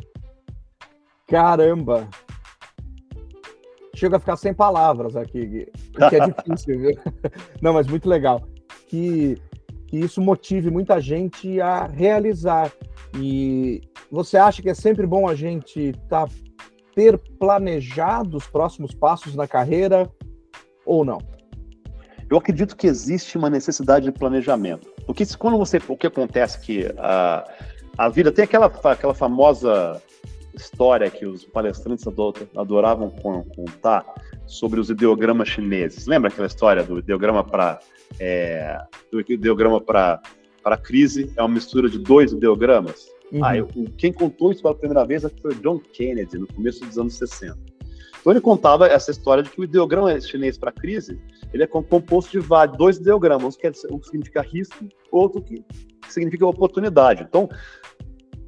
Caramba! 1.28 2.10
Chega 4.00 4.16
a 4.16 4.20
ficar 4.20 4.38
sem 4.38 4.54
palavras 4.54 5.16
aqui, 5.16 5.68
que 6.10 6.16
é 6.16 6.20
difícil, 6.28 6.80
viu? 6.80 6.98
Não, 7.62 7.74
mas 7.74 7.86
muito 7.86 8.08
legal. 8.08 8.42
Que 8.88 9.38
que 9.90 9.98
isso 9.98 10.22
motive 10.22 10.70
muita 10.70 11.02
gente 11.02 11.60
a 11.60 11.88
realizar. 11.88 12.72
E 13.16 13.82
você 14.12 14.38
acha 14.38 14.62
que 14.62 14.70
é 14.70 14.74
sempre 14.76 15.08
bom 15.08 15.28
a 15.28 15.34
gente 15.34 15.94
tá, 16.08 16.28
ter 16.94 17.18
planejado 17.40 18.38
os 18.38 18.48
próximos 18.48 18.94
passos 18.94 19.36
na 19.36 19.48
carreira 19.48 20.08
ou 20.86 21.04
não? 21.04 21.18
Eu 22.30 22.38
acredito 22.38 22.78
que 22.78 22.86
existe 22.86 23.36
uma 23.36 23.50
necessidade 23.50 24.06
de 24.06 24.12
planejamento. 24.12 24.88
Porque 25.08 25.26
quando 25.36 25.58
você, 25.58 25.82
o 25.88 25.98
que 25.98 26.06
acontece 26.06 26.60
que 26.62 26.86
a, 27.00 27.44
a 27.98 28.10
vida 28.10 28.32
tem 28.32 28.46
aquela, 28.46 28.68
aquela 28.68 29.16
famosa 29.16 30.00
história 30.60 31.10
que 31.10 31.26
os 31.26 31.46
palestrantes 31.46 32.06
adoravam 32.56 33.10
contar 33.10 34.06
sobre 34.46 34.80
os 34.80 34.90
ideogramas 34.90 35.48
chineses. 35.48 36.06
Lembra 36.06 36.30
aquela 36.30 36.48
história 36.48 36.84
do 36.84 37.00
ideograma 37.00 37.44
para 37.44 37.80
é, 38.20 38.78
do 39.12 39.20
ideograma 39.22 39.80
para 39.80 40.22
para 40.62 40.76
crise 40.76 41.32
é 41.38 41.42
uma 41.42 41.56
mistura 41.56 41.90
de 41.90 41.98
dois 41.98 42.34
ideogramas? 42.34 43.08
Uhum. 43.32 43.44
Ah, 43.44 43.56
eu, 43.56 43.68
quem 43.98 44.12
contou 44.12 44.52
isso 44.52 44.62
pela 44.62 44.76
primeira 44.76 45.06
vez 45.06 45.24
foi 45.42 45.56
John 45.56 45.80
Kennedy 45.80 46.38
no 46.38 46.48
começo 46.48 46.86
dos 46.86 46.98
anos 46.98 47.14
60. 47.16 47.58
Então 48.20 48.34
ele 48.34 48.42
contava 48.42 48.88
essa 48.88 49.12
história 49.12 49.42
de 49.42 49.50
que 49.50 49.62
o 49.62 49.64
ideograma 49.64 50.20
chinês 50.20 50.58
para 50.58 50.72
crise 50.72 51.20
ele 51.54 51.64
é 51.64 51.68
composto 51.68 52.32
de 52.32 52.40
vários, 52.40 52.78
dois 52.78 52.98
ideogramas, 52.98 53.56
que, 53.56 53.68
um 53.90 54.00
que 54.00 54.08
significa 54.08 54.42
risco, 54.42 54.86
outro 55.12 55.42
que 55.42 55.64
significa 56.10 56.46
oportunidade. 56.46 57.26
Então 57.28 57.50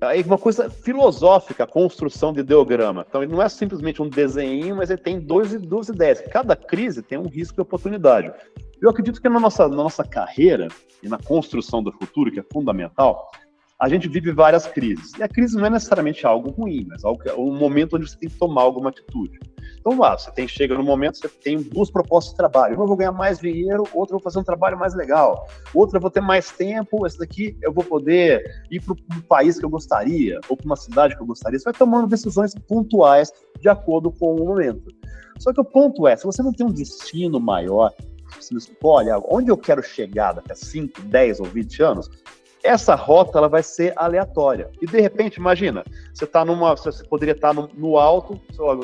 é 0.01 0.22
uma 0.24 0.38
coisa 0.38 0.67
filosófica 0.67 1.63
a 1.63 1.67
construção 1.67 2.34
de 2.34 2.39
ideograma. 2.39 3.05
Então, 3.08 3.22
ele 3.22 3.31
não 3.31 3.42
é 3.42 3.48
simplesmente 3.48 4.01
um 4.01 4.09
desenho, 4.09 4.75
mas 4.75 4.90
ele 4.90 5.01
tem 5.01 5.20
dois, 5.20 5.53
duas 5.61 5.90
ideias. 5.90 6.22
Cada 6.22 6.55
crise 6.55 7.03
tem 7.03 7.20
um 7.20 7.27
risco 7.27 7.59
e 7.59 7.61
oportunidade. 7.61 8.33
Eu 8.81 8.90
acredito 8.90 9.22
que 9.22 9.29
na 9.29 9.40
nossa, 9.40 9.68
na 9.68 9.75
nossa 9.75 10.03
carreira 10.03 10.70
e 11.03 11.07
na 11.07 11.20
construção 11.20 11.83
do 11.83 11.92
futuro, 11.92 12.31
que 12.31 12.40
é 12.40 12.46
fundamental, 12.51 13.29
a 13.81 13.89
gente 13.89 14.07
vive 14.07 14.31
várias 14.31 14.67
crises. 14.67 15.11
E 15.17 15.24
a 15.24 15.27
crise 15.27 15.57
não 15.57 15.65
é 15.65 15.70
necessariamente 15.72 16.24
algo 16.24 16.51
ruim, 16.51 16.85
mas 16.87 17.03
algo, 17.03 17.20
é 17.27 17.33
um 17.33 17.57
momento 17.57 17.96
onde 17.96 18.07
você 18.07 18.15
tem 18.15 18.29
que 18.29 18.37
tomar 18.37 18.61
alguma 18.61 18.91
atitude. 18.91 19.39
Então, 19.79 19.98
lá, 19.98 20.15
você 20.15 20.29
tem, 20.31 20.48
chega 20.48 20.75
no 20.75 20.83
momento, 20.83 21.17
você 21.17 21.27
tem 21.27 21.59
duas 21.59 21.89
propostas 21.89 22.33
de 22.33 22.37
trabalho. 22.37 22.75
Uma 22.75 22.83
eu 22.83 22.87
vou 22.87 22.96
ganhar 22.96 23.11
mais 23.11 23.39
dinheiro, 23.39 23.81
outra 23.91 24.15
eu 24.15 24.20
vou 24.20 24.22
fazer 24.22 24.37
um 24.37 24.44
trabalho 24.44 24.77
mais 24.77 24.94
legal. 24.94 25.48
Outra 25.74 25.98
eu 25.98 26.01
vou 26.01 26.11
ter 26.11 26.22
mais 26.22 26.51
tempo, 26.51 27.07
essa 27.07 27.17
daqui 27.17 27.57
eu 27.59 27.74
vou 27.74 27.83
poder 27.83 28.44
ir 28.70 28.79
para 28.81 28.94
um 28.94 29.22
país 29.22 29.57
que 29.57 29.65
eu 29.65 29.70
gostaria, 29.70 30.39
ou 30.48 30.55
para 30.55 30.67
uma 30.67 30.75
cidade 30.75 31.15
que 31.15 31.22
eu 31.24 31.25
gostaria. 31.25 31.57
Você 31.57 31.65
vai 31.65 31.74
tomando 31.74 32.05
decisões 32.05 32.53
pontuais 32.53 33.33
de 33.59 33.67
acordo 33.67 34.11
com 34.11 34.35
o 34.35 34.46
momento. 34.46 34.94
Só 35.39 35.51
que 35.51 35.59
o 35.59 35.65
ponto 35.65 36.07
é, 36.07 36.15
se 36.15 36.24
você 36.24 36.44
não 36.44 36.53
tem 36.53 36.67
um 36.67 36.72
destino 36.72 37.39
maior, 37.39 37.91
você 38.39 38.53
não 38.53 38.59
escolhe 38.59 39.09
onde 39.27 39.50
eu 39.50 39.57
quero 39.57 39.81
chegar 39.81 40.33
daqui 40.33 40.51
a 40.51 40.55
5, 40.55 41.01
10 41.01 41.39
ou 41.39 41.48
20 41.48 41.81
anos, 41.81 42.09
essa 42.64 42.96
rota 42.96 43.38
ela 43.38 43.50
vai 43.50 43.64
ser 43.64 43.94
aleatória. 43.96 44.70
E 44.82 44.86
de 44.86 45.00
repente, 45.00 45.38
imagina, 45.38 45.84
você 46.14 46.26
tá 46.26 46.46
numa, 46.46 46.76
você 46.76 47.04
poderia 47.06 47.34
estar 47.34 47.54
no, 47.54 47.70
no, 47.74 47.98
alto 47.98 48.40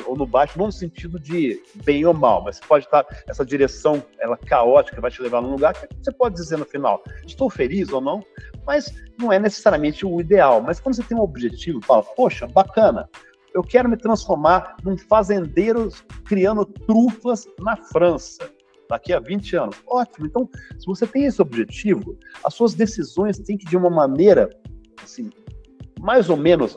ou 0.06 0.16
no 0.16 0.26
baixo, 0.26 0.58
não 0.58 0.66
no 0.66 0.72
sentido 0.72 1.18
de 1.18 1.62
bem 1.84 2.04
ou 2.04 2.14
mal, 2.14 2.42
mas 2.42 2.56
você 2.56 2.64
pode 2.66 2.84
estar 2.84 3.06
essa 3.28 3.44
direção, 3.44 4.02
ela 4.20 4.36
caótica, 4.36 5.00
vai 5.00 5.10
te 5.10 5.22
levar 5.22 5.40
num 5.40 5.52
lugar 5.52 5.74
que 5.74 5.88
você 6.02 6.12
pode 6.12 6.34
dizer 6.34 6.58
no 6.58 6.64
final, 6.64 7.02
estou 7.26 7.48
feliz 7.48 7.92
ou 7.92 8.00
não, 8.00 8.22
mas 8.66 8.92
não 9.18 9.32
é 9.32 9.38
necessariamente 9.38 10.04
o 10.04 10.20
ideal. 10.20 10.60
Mas 10.60 10.80
quando 10.80 10.96
você 10.96 11.02
tem 11.02 11.16
um 11.16 11.22
objetivo, 11.22 11.80
fala, 11.82 12.02
poxa, 12.02 12.46
bacana, 12.46 13.08
eu 13.54 13.62
quero 13.62 13.88
me 13.88 13.96
transformar 13.96 14.76
num 14.84 14.96
fazendeiro 14.96 15.88
criando 16.24 16.64
trufas 16.64 17.46
na 17.60 17.76
França 17.76 18.57
daqui 18.88 19.12
a 19.12 19.20
20 19.20 19.56
anos. 19.56 19.76
Ótimo. 19.86 20.26
Então, 20.26 20.48
se 20.78 20.86
você 20.86 21.06
tem 21.06 21.24
esse 21.24 21.40
objetivo, 21.40 22.18
as 22.44 22.54
suas 22.54 22.74
decisões 22.74 23.38
têm 23.38 23.56
que, 23.56 23.66
de 23.66 23.76
uma 23.76 23.90
maneira, 23.90 24.48
assim, 25.02 25.30
mais 26.00 26.30
ou 26.30 26.36
menos 26.36 26.76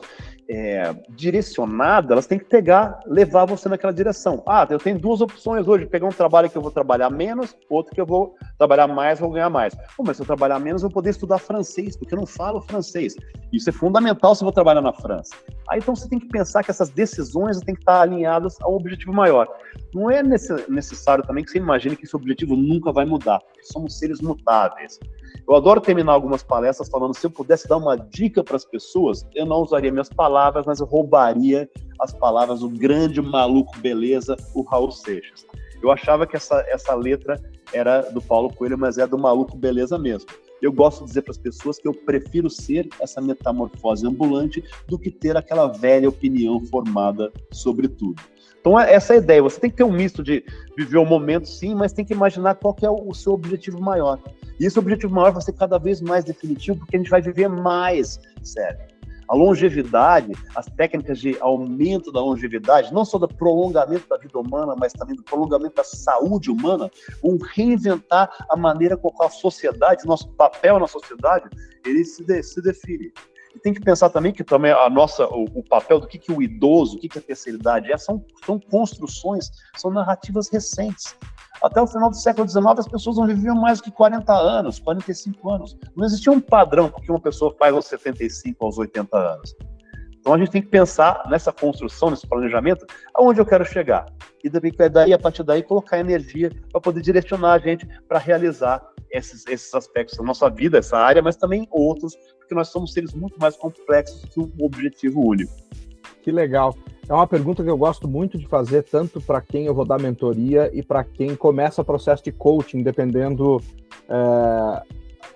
é, 0.54 0.94
direcionada, 1.08 2.12
elas 2.12 2.26
têm 2.26 2.38
que 2.38 2.44
pegar, 2.44 3.00
levar 3.06 3.46
você 3.46 3.70
naquela 3.70 3.92
direção. 3.92 4.42
Ah, 4.46 4.66
eu 4.68 4.78
tenho 4.78 4.98
duas 4.98 5.22
opções 5.22 5.66
hoje: 5.66 5.86
pegar 5.86 6.06
um 6.06 6.10
trabalho 6.10 6.50
que 6.50 6.56
eu 6.56 6.60
vou 6.60 6.70
trabalhar 6.70 7.08
menos, 7.08 7.56
outro 7.70 7.94
que 7.94 8.00
eu 8.00 8.04
vou 8.04 8.36
trabalhar 8.58 8.86
mais, 8.86 9.18
vou 9.18 9.30
ganhar 9.30 9.48
mais. 9.48 9.74
Mas 9.98 10.18
se 10.18 10.22
eu 10.22 10.26
trabalhar 10.26 10.58
menos, 10.58 10.82
eu 10.82 10.90
vou 10.90 10.94
poder 10.94 11.10
estudar 11.10 11.38
francês, 11.38 11.96
porque 11.96 12.14
eu 12.14 12.18
não 12.18 12.26
falo 12.26 12.60
francês. 12.60 13.14
Isso 13.50 13.70
é 13.70 13.72
fundamental 13.72 14.34
se 14.34 14.42
eu 14.42 14.46
vou 14.46 14.52
trabalhar 14.52 14.82
na 14.82 14.92
França. 14.92 15.34
Aí 15.70 15.78
então 15.78 15.96
você 15.96 16.06
tem 16.06 16.18
que 16.18 16.28
pensar 16.28 16.62
que 16.62 16.70
essas 16.70 16.90
decisões 16.90 17.58
têm 17.60 17.74
que 17.74 17.80
estar 17.80 18.02
alinhadas 18.02 18.60
a 18.60 18.68
um 18.68 18.74
objetivo 18.74 19.12
maior. 19.12 19.48
Não 19.94 20.10
é 20.10 20.22
necessário 20.22 21.24
também 21.24 21.44
que 21.44 21.50
você 21.50 21.58
imagine 21.58 21.96
que 21.96 22.04
esse 22.04 22.14
objetivo 22.14 22.56
nunca 22.56 22.92
vai 22.92 23.06
mudar, 23.06 23.40
porque 23.40 23.62
somos 23.64 23.98
seres 23.98 24.20
mutáveis. 24.20 24.98
Eu 25.48 25.56
adoro 25.56 25.80
terminar 25.80 26.12
algumas 26.12 26.42
palestras 26.42 26.88
falando 26.88 27.14
se 27.14 27.26
eu 27.26 27.30
pudesse 27.30 27.68
dar 27.68 27.76
uma 27.76 27.96
dica 27.96 28.44
para 28.44 28.56
as 28.56 28.64
pessoas, 28.64 29.26
eu 29.34 29.44
não 29.44 29.62
usaria 29.62 29.90
minhas 29.90 30.08
palavras, 30.08 30.64
mas 30.66 30.80
eu 30.80 30.86
roubaria 30.86 31.68
as 32.00 32.12
palavras 32.12 32.60
do 32.60 32.68
grande 32.68 33.20
maluco 33.20 33.76
beleza, 33.78 34.36
o 34.54 34.62
Raul 34.62 34.90
Seixas. 34.90 35.46
Eu 35.82 35.90
achava 35.90 36.26
que 36.26 36.36
essa, 36.36 36.64
essa 36.68 36.94
letra 36.94 37.40
era 37.72 38.02
do 38.02 38.22
Paulo 38.22 38.52
Coelho, 38.54 38.78
mas 38.78 38.98
é 38.98 39.06
do 39.06 39.18
maluco 39.18 39.56
beleza 39.56 39.98
mesmo. 39.98 40.30
Eu 40.62 40.72
gosto 40.72 41.00
de 41.00 41.06
dizer 41.06 41.22
para 41.22 41.32
as 41.32 41.38
pessoas 41.38 41.76
que 41.78 41.88
eu 41.88 41.92
prefiro 41.92 42.48
ser 42.48 42.88
essa 43.00 43.20
metamorfose 43.20 44.06
ambulante 44.06 44.62
do 44.86 44.96
que 44.96 45.10
ter 45.10 45.36
aquela 45.36 45.66
velha 45.66 46.08
opinião 46.08 46.64
formada 46.66 47.32
sobre 47.50 47.88
tudo. 47.88 48.22
Então, 48.60 48.78
é 48.78 48.94
essa 48.94 49.14
é 49.14 49.16
a 49.16 49.18
ideia. 49.18 49.42
Você 49.42 49.58
tem 49.58 49.68
que 49.68 49.76
ter 49.76 49.82
um 49.82 49.90
misto 49.90 50.22
de 50.22 50.44
viver 50.78 50.98
o 50.98 51.04
momento, 51.04 51.48
sim, 51.48 51.74
mas 51.74 51.92
tem 51.92 52.04
que 52.04 52.14
imaginar 52.14 52.54
qual 52.54 52.72
que 52.72 52.86
é 52.86 52.90
o 52.90 53.12
seu 53.12 53.32
objetivo 53.32 53.80
maior. 53.80 54.20
E 54.60 54.64
esse 54.64 54.78
objetivo 54.78 55.12
maior 55.12 55.32
vai 55.32 55.42
ser 55.42 55.52
cada 55.54 55.78
vez 55.78 56.00
mais 56.00 56.24
definitivo, 56.24 56.78
porque 56.78 56.94
a 56.94 56.98
gente 57.00 57.10
vai 57.10 57.20
viver 57.20 57.48
mais, 57.48 58.20
sério. 58.40 58.91
A 59.32 59.34
longevidade, 59.34 60.30
as 60.54 60.66
técnicas 60.66 61.18
de 61.18 61.38
aumento 61.40 62.12
da 62.12 62.20
longevidade, 62.20 62.92
não 62.92 63.02
só 63.02 63.16
do 63.16 63.26
prolongamento 63.26 64.06
da 64.06 64.18
vida 64.18 64.38
humana, 64.38 64.76
mas 64.78 64.92
também 64.92 65.16
do 65.16 65.22
prolongamento 65.22 65.76
da 65.76 65.84
saúde 65.84 66.50
humana, 66.50 66.90
vão 67.22 67.38
reinventar 67.38 68.30
a 68.50 68.54
maneira 68.54 68.94
com 68.94 69.10
a 69.22 69.30
sociedade, 69.30 70.04
nosso 70.04 70.28
papel 70.34 70.78
na 70.78 70.86
sociedade, 70.86 71.48
ele 71.82 72.04
se, 72.04 72.22
de, 72.22 72.42
se 72.42 72.60
define. 72.60 73.10
E 73.54 73.58
tem 73.58 73.72
que 73.72 73.80
pensar 73.80 74.10
também 74.10 74.34
que 74.34 74.44
também 74.44 74.70
a 74.70 74.90
nossa, 74.90 75.26
o, 75.26 75.44
o 75.44 75.64
papel 75.64 75.98
do 75.98 76.06
que, 76.06 76.18
que 76.18 76.30
o 76.30 76.42
idoso, 76.42 76.98
o 76.98 77.00
que, 77.00 77.08
que 77.08 77.18
a 77.18 77.22
terceira 77.22 77.58
idade 77.58 77.90
é, 77.90 77.96
são, 77.96 78.22
são 78.44 78.60
construções, 78.60 79.50
são 79.78 79.90
narrativas 79.90 80.50
recentes. 80.50 81.16
Até 81.62 81.80
o 81.80 81.86
final 81.86 82.10
do 82.10 82.16
século 82.16 82.48
XIX, 82.48 82.66
as 82.78 82.88
pessoas 82.88 83.16
não 83.16 83.26
viviam 83.26 83.54
mais 83.54 83.80
que 83.80 83.90
40 83.90 84.32
anos, 84.32 84.80
45 84.80 85.50
anos. 85.50 85.78
Não 85.94 86.04
existia 86.04 86.32
um 86.32 86.40
padrão 86.40 86.88
porque 86.88 87.10
uma 87.10 87.20
pessoa 87.20 87.54
faz 87.56 87.72
aos 87.72 87.86
75, 87.86 88.64
aos 88.64 88.78
80 88.78 89.16
anos. 89.16 89.54
Então 90.18 90.34
a 90.34 90.38
gente 90.38 90.50
tem 90.50 90.62
que 90.62 90.68
pensar 90.68 91.24
nessa 91.28 91.52
construção, 91.52 92.10
nesse 92.10 92.26
planejamento, 92.26 92.86
aonde 93.14 93.40
eu 93.40 93.46
quero 93.46 93.64
chegar. 93.64 94.06
E 94.42 94.48
daí, 94.48 94.72
daí 94.90 95.12
a 95.12 95.18
partir 95.18 95.42
daí, 95.42 95.62
colocar 95.62 95.98
energia 95.98 96.50
para 96.70 96.80
poder 96.80 97.00
direcionar 97.00 97.52
a 97.52 97.58
gente 97.58 97.86
para 98.08 98.18
realizar 98.18 98.80
esses, 99.10 99.46
esses 99.46 99.72
aspectos 99.74 100.16
da 100.16 100.24
nossa 100.24 100.48
vida, 100.48 100.78
essa 100.78 100.96
área, 100.96 101.22
mas 101.22 101.36
também 101.36 101.66
outros, 101.70 102.16
porque 102.38 102.54
nós 102.54 102.68
somos 102.68 102.92
seres 102.92 103.12
muito 103.14 103.38
mais 103.38 103.56
complexos 103.56 104.24
que 104.26 104.40
um 104.40 104.50
objetivo 104.60 105.20
único. 105.20 105.52
Que 106.22 106.30
legal. 106.30 106.74
É 107.08 107.12
uma 107.12 107.26
pergunta 107.26 107.62
que 107.64 107.68
eu 107.68 107.76
gosto 107.76 108.08
muito 108.08 108.38
de 108.38 108.46
fazer, 108.46 108.84
tanto 108.84 109.20
para 109.20 109.40
quem 109.40 109.66
eu 109.66 109.74
vou 109.74 109.84
dar 109.84 110.00
mentoria 110.00 110.70
e 110.72 110.82
para 110.82 111.02
quem 111.02 111.34
começa 111.34 111.82
o 111.82 111.84
processo 111.84 112.22
de 112.22 112.30
coaching, 112.30 112.82
dependendo 112.82 113.60
é, 114.08 114.82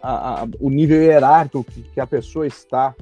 a, 0.00 0.42
a, 0.42 0.48
o 0.60 0.70
nível 0.70 1.02
hierárquico 1.02 1.64
que, 1.64 2.00
a 2.00 2.06
pessoa 2.06 2.46
está. 2.46 2.94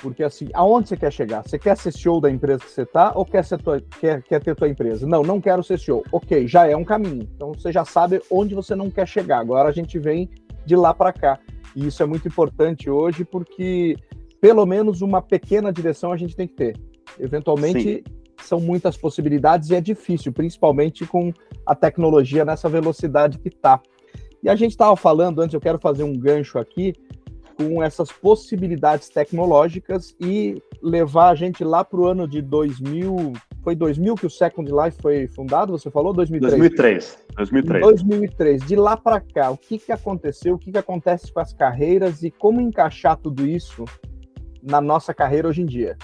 Porque 0.00 0.22
assim, 0.22 0.48
aonde 0.54 0.88
você 0.88 0.96
quer 0.96 1.12
chegar? 1.12 1.42
Você 1.42 1.58
quer 1.58 1.76
ser 1.76 1.92
CEO 1.92 2.20
da 2.20 2.30
empresa 2.30 2.60
que 2.60 2.70
você 2.70 2.82
está 2.82 3.12
ou 3.14 3.24
quer, 3.24 3.44
ser 3.44 3.60
tua, 3.60 3.80
quer, 4.00 4.22
quer 4.22 4.42
ter 4.42 4.54
tua 4.54 4.68
empresa? 4.68 5.06
Não, 5.06 5.22
não 5.22 5.40
quero 5.40 5.62
ser 5.62 5.78
CEO. 5.78 6.04
Ok, 6.12 6.46
já 6.46 6.66
é 6.66 6.76
um 6.76 6.84
caminho. 6.84 7.28
Então 7.34 7.52
você 7.52 7.72
já 7.72 7.84
sabe 7.84 8.22
onde 8.30 8.54
você 8.54 8.76
não 8.76 8.90
quer 8.90 9.06
chegar. 9.06 9.38
Agora 9.38 9.68
a 9.68 9.72
gente 9.72 9.98
vem 9.98 10.30
de 10.64 10.76
lá 10.76 10.94
para 10.94 11.12
cá. 11.12 11.38
E 11.74 11.86
isso 11.86 12.02
é 12.02 12.06
muito 12.06 12.28
importante 12.28 12.88
hoje 12.88 13.24
porque 13.24 13.96
pelo 14.40 14.66
menos 14.66 15.02
uma 15.02 15.22
pequena 15.22 15.72
direção 15.72 16.12
a 16.12 16.16
gente 16.16 16.34
tem 16.34 16.48
que 16.48 16.54
ter. 16.54 16.91
Eventualmente 17.18 17.82
Sim. 17.82 18.02
são 18.42 18.60
muitas 18.60 18.96
possibilidades 18.96 19.70
e 19.70 19.74
é 19.74 19.80
difícil, 19.80 20.32
principalmente 20.32 21.06
com 21.06 21.32
a 21.66 21.74
tecnologia 21.74 22.44
nessa 22.44 22.68
velocidade 22.68 23.38
que 23.38 23.48
está. 23.48 23.80
E 24.42 24.48
a 24.48 24.56
gente 24.56 24.72
estava 24.72 24.96
falando 24.96 25.40
antes, 25.40 25.54
eu 25.54 25.60
quero 25.60 25.78
fazer 25.78 26.02
um 26.02 26.16
gancho 26.16 26.58
aqui 26.58 26.94
com 27.56 27.82
essas 27.82 28.10
possibilidades 28.10 29.08
tecnológicas 29.08 30.14
e 30.20 30.60
levar 30.82 31.30
a 31.30 31.34
gente 31.34 31.62
lá 31.62 31.84
para 31.84 32.00
o 32.00 32.06
ano 32.06 32.26
de 32.26 32.42
2000. 32.42 33.32
Foi 33.62 33.76
2000 33.76 34.14
que 34.16 34.26
o 34.26 34.30
Second 34.30 34.70
Life 34.70 35.00
foi 35.00 35.28
fundado? 35.28 35.72
Você 35.72 35.90
falou 35.90 36.12
2003? 36.12 36.58
2003. 36.58 37.26
2003. 37.36 37.82
2003. 37.82 38.62
De 38.66 38.76
lá 38.76 38.96
para 38.96 39.20
cá, 39.20 39.50
o 39.50 39.56
que, 39.56 39.78
que 39.78 39.92
aconteceu? 39.92 40.54
O 40.54 40.58
que, 40.58 40.72
que 40.72 40.78
acontece 40.78 41.32
com 41.32 41.40
as 41.40 41.52
carreiras 41.52 42.22
e 42.22 42.30
como 42.30 42.60
encaixar 42.60 43.16
tudo 43.16 43.46
isso 43.46 43.84
na 44.62 44.80
nossa 44.80 45.14
carreira 45.14 45.48
hoje 45.48 45.62
em 45.62 45.66
dia? 45.66 45.96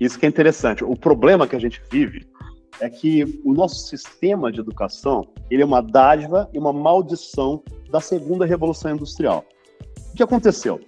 Isso 0.00 0.18
que 0.18 0.24
é 0.24 0.28
interessante. 0.28 0.82
O 0.82 0.96
problema 0.96 1.46
que 1.46 1.54
a 1.54 1.60
gente 1.60 1.80
vive 1.90 2.26
é 2.80 2.88
que 2.88 3.40
o 3.44 3.52
nosso 3.52 3.86
sistema 3.86 4.50
de 4.50 4.58
educação 4.58 5.28
ele 5.50 5.62
é 5.62 5.64
uma 5.64 5.82
dádiva 5.82 6.48
e 6.52 6.58
uma 6.58 6.72
maldição 6.72 7.62
da 7.90 8.00
segunda 8.00 8.46
revolução 8.46 8.92
industrial. 8.92 9.44
O 10.12 10.16
que 10.16 10.22
aconteceu? 10.22 10.80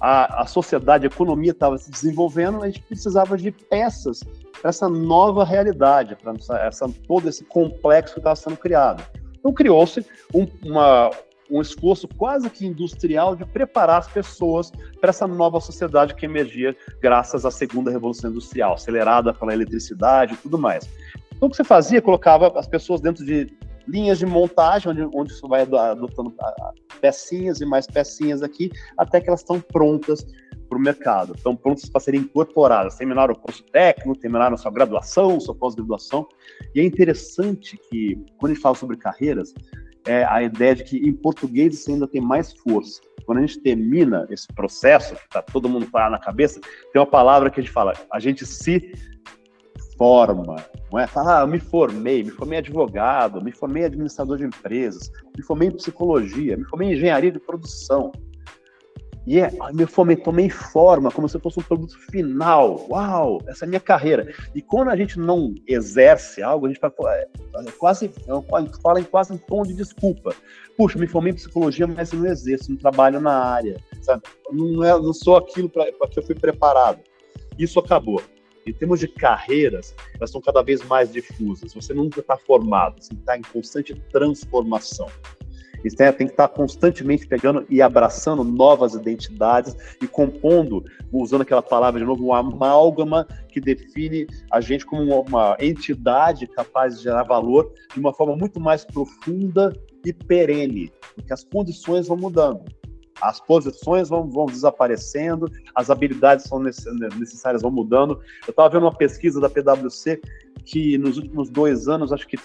A, 0.00 0.42
a 0.42 0.46
sociedade, 0.46 1.06
a 1.06 1.10
economia 1.10 1.52
estava 1.52 1.78
se 1.78 1.90
desenvolvendo, 1.90 2.62
a 2.62 2.66
gente 2.66 2.82
precisava 2.82 3.36
de 3.36 3.50
peças 3.50 4.20
para 4.60 4.68
essa 4.68 4.88
nova 4.88 5.44
realidade, 5.44 6.16
para 6.16 6.34
todo 7.06 7.28
esse 7.28 7.44
complexo 7.44 8.14
que 8.14 8.20
estava 8.20 8.36
sendo 8.36 8.56
criado. 8.56 9.02
Então 9.38 9.52
criou-se 9.52 10.04
um, 10.34 10.46
uma, 10.64 11.10
um 11.50 11.60
esforço 11.60 12.06
quase 12.08 12.48
que 12.50 12.66
industrial 12.66 13.34
de 13.34 13.44
preparar 13.44 13.98
as 13.98 14.08
pessoas 14.08 14.70
para 15.00 15.10
essa 15.10 15.26
nova 15.26 15.60
sociedade 15.60 16.14
que 16.14 16.26
emergia 16.26 16.76
graças 17.00 17.44
à 17.44 17.50
segunda 17.50 17.90
revolução 17.90 18.30
industrial, 18.30 18.74
acelerada 18.74 19.32
pela 19.32 19.52
eletricidade 19.52 20.34
e 20.34 20.36
tudo 20.36 20.58
mais. 20.58 20.88
Então, 21.34 21.48
o 21.48 21.50
que 21.50 21.56
você 21.56 21.64
fazia? 21.64 22.02
Colocava 22.02 22.52
as 22.58 22.66
pessoas 22.66 23.00
dentro 23.00 23.24
de 23.24 23.46
linhas 23.86 24.18
de 24.18 24.26
montagem, 24.26 24.92
onde, 24.92 25.08
onde 25.14 25.32
você 25.32 25.46
vai 25.48 25.62
adotando 25.62 26.34
pecinhas 27.00 27.60
e 27.60 27.64
mais 27.64 27.86
pecinhas 27.86 28.42
aqui, 28.42 28.70
até 28.98 29.20
que 29.20 29.28
elas 29.28 29.40
estão 29.40 29.60
prontas 29.60 30.26
para 30.68 30.76
o 30.76 30.80
mercado, 30.80 31.34
estão 31.34 31.56
prontas 31.56 31.88
para 31.88 32.00
serem 32.00 32.20
incorporadas. 32.20 32.96
Terminaram 32.96 33.32
o 33.32 33.38
curso 33.38 33.64
técnico, 33.72 34.18
terminaram 34.18 34.54
a 34.54 34.58
sua 34.58 34.70
graduação, 34.70 35.40
sua 35.40 35.54
pós-graduação. 35.54 36.28
E 36.74 36.80
é 36.80 36.84
interessante 36.84 37.78
que, 37.88 38.16
quando 38.36 38.52
a 38.52 38.54
gente 38.54 38.62
fala 38.62 38.74
sobre 38.74 38.96
carreiras, 38.98 39.54
é 40.06 40.24
a 40.24 40.42
ideia 40.42 40.74
de 40.74 40.84
que 40.84 40.96
em 40.96 41.12
português 41.12 41.74
isso 41.74 41.90
ainda 41.90 42.06
tem 42.06 42.20
mais 42.20 42.52
força. 42.52 43.00
Quando 43.24 43.38
a 43.38 43.40
gente 43.42 43.60
termina 43.60 44.26
esse 44.30 44.46
processo, 44.48 45.14
que 45.14 45.28
tá, 45.28 45.42
todo 45.42 45.68
mundo 45.68 45.84
está 45.84 46.08
na 46.08 46.18
cabeça, 46.18 46.60
tem 46.92 47.00
uma 47.00 47.06
palavra 47.06 47.50
que 47.50 47.60
a 47.60 47.62
gente 47.62 47.72
fala, 47.72 47.92
a 48.10 48.18
gente 48.18 48.46
se 48.46 48.92
forma, 49.98 50.56
não 50.90 50.98
é? 50.98 51.06
Fala, 51.06 51.38
ah, 51.38 51.42
eu 51.42 51.48
me 51.48 51.58
formei, 51.58 52.22
me 52.22 52.30
formei 52.30 52.60
advogado, 52.60 53.42
me 53.42 53.52
formei 53.52 53.84
administrador 53.84 54.38
de 54.38 54.44
empresas, 54.44 55.10
me 55.36 55.42
formei 55.42 55.68
em 55.68 55.72
psicologia, 55.72 56.56
me 56.56 56.64
formei 56.64 56.88
em 56.88 56.92
engenharia 56.92 57.32
de 57.32 57.40
produção. 57.40 58.12
E 59.28 59.40
é, 59.40 59.50
me 59.74 59.84
formei, 59.84 60.16
tomei 60.16 60.48
forma, 60.48 61.10
como 61.10 61.28
se 61.28 61.38
fosse 61.38 61.60
um 61.60 61.62
produto 61.62 61.98
final. 62.10 62.86
Uau, 62.88 63.42
essa 63.46 63.64
é 63.64 63.66
a 63.66 63.68
minha 63.68 63.80
carreira. 63.80 64.32
E 64.54 64.62
quando 64.62 64.88
a 64.88 64.96
gente 64.96 65.18
não 65.18 65.54
exerce 65.66 66.42
algo, 66.42 66.64
a 66.64 66.70
gente 66.70 66.80
fala, 66.80 66.94
é, 67.14 67.28
é 67.58 67.70
quase, 67.72 68.10
fala 68.82 69.00
em 69.00 69.04
quase 69.04 69.34
em 69.34 69.36
tom 69.36 69.64
de 69.64 69.74
desculpa. 69.74 70.34
Puxa, 70.78 70.98
me 70.98 71.06
formei 71.06 71.32
em 71.32 71.36
psicologia, 71.36 71.86
mas 71.86 72.10
não 72.10 72.24
exerço, 72.24 72.70
não 72.70 72.78
trabalho 72.78 73.20
na 73.20 73.34
área. 73.34 73.76
Sabe? 74.00 74.22
Não, 74.50 74.82
é, 74.82 74.98
não 74.98 75.12
sou 75.12 75.36
aquilo 75.36 75.68
para 75.68 75.92
que 76.10 76.18
eu 76.18 76.22
fui 76.22 76.34
preparado. 76.34 77.00
Isso 77.58 77.78
acabou. 77.78 78.22
Em 78.66 78.72
termos 78.72 78.98
de 78.98 79.08
carreiras, 79.08 79.94
elas 80.14 80.30
são 80.30 80.40
cada 80.40 80.62
vez 80.62 80.82
mais 80.84 81.12
difusas. 81.12 81.74
Você 81.74 81.92
nunca 81.92 82.20
está 82.20 82.38
formado, 82.38 83.02
você 83.02 83.12
está 83.12 83.36
em 83.36 83.42
constante 83.42 83.94
transformação. 84.10 85.08
Você 85.82 86.12
tem 86.12 86.26
que 86.26 86.32
estar 86.32 86.48
constantemente 86.48 87.26
pegando 87.26 87.64
e 87.68 87.80
abraçando 87.80 88.42
novas 88.44 88.94
identidades 88.94 89.76
e 90.02 90.06
compondo, 90.06 90.84
usando 91.12 91.42
aquela 91.42 91.62
palavra 91.62 92.00
de 92.00 92.06
novo, 92.06 92.24
uma 92.24 92.38
amálgama 92.38 93.26
que 93.48 93.60
define 93.60 94.26
a 94.50 94.60
gente 94.60 94.84
como 94.84 95.22
uma 95.22 95.56
entidade 95.60 96.46
capaz 96.46 96.98
de 96.98 97.04
gerar 97.04 97.22
valor 97.22 97.72
de 97.92 98.00
uma 98.00 98.12
forma 98.12 98.36
muito 98.36 98.60
mais 98.60 98.84
profunda 98.84 99.72
e 100.04 100.12
perene, 100.12 100.92
porque 101.14 101.32
as 101.32 101.44
condições 101.44 102.08
vão 102.08 102.16
mudando 102.16 102.62
as 103.20 103.40
posições 103.40 104.08
vão, 104.08 104.28
vão 104.28 104.46
desaparecendo, 104.46 105.50
as 105.74 105.90
habilidades 105.90 106.46
são 106.46 106.58
necessárias 106.60 107.62
vão 107.62 107.70
mudando. 107.70 108.20
Eu 108.46 108.50
estava 108.50 108.68
vendo 108.68 108.82
uma 108.82 108.94
pesquisa 108.94 109.40
da 109.40 109.48
PwC 109.48 110.20
que 110.68 110.98
nos 110.98 111.16
últimos 111.16 111.48
dois 111.48 111.88
anos, 111.88 112.12
acho 112.12 112.26
que 112.26 112.38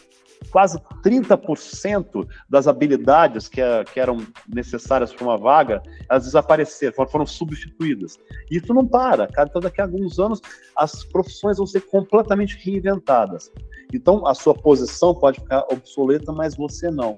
quase 0.52 0.78
30% 1.04 2.28
das 2.50 2.68
habilidades 2.68 3.48
que, 3.48 3.62
que 3.94 4.00
eram 4.00 4.26
necessárias 4.48 5.14
para 5.14 5.24
uma 5.24 5.38
vaga, 5.38 5.82
elas 6.10 6.26
desapareceram, 6.26 6.94
foram, 6.94 7.10
foram 7.10 7.26
substituídas. 7.26 8.18
E 8.52 8.58
isso 8.58 8.74
não 8.74 8.86
para, 8.86 9.28
cara. 9.28 9.48
Então, 9.50 9.62
daqui 9.62 9.82
a 9.82 9.86
alguns 9.86 10.20
anos, 10.20 10.42
as 10.76 11.04
profissões 11.04 11.58
vão 11.58 11.66
ser 11.66 11.82
completamente 11.82 12.58
reinventadas. 12.58 13.52
Então, 13.94 14.26
a 14.28 14.34
sua 14.34 14.54
posição 14.54 15.14
pode 15.14 15.40
ficar 15.40 15.66
obsoleta, 15.72 16.32
mas 16.32 16.56
você 16.56 16.90
não. 16.90 17.18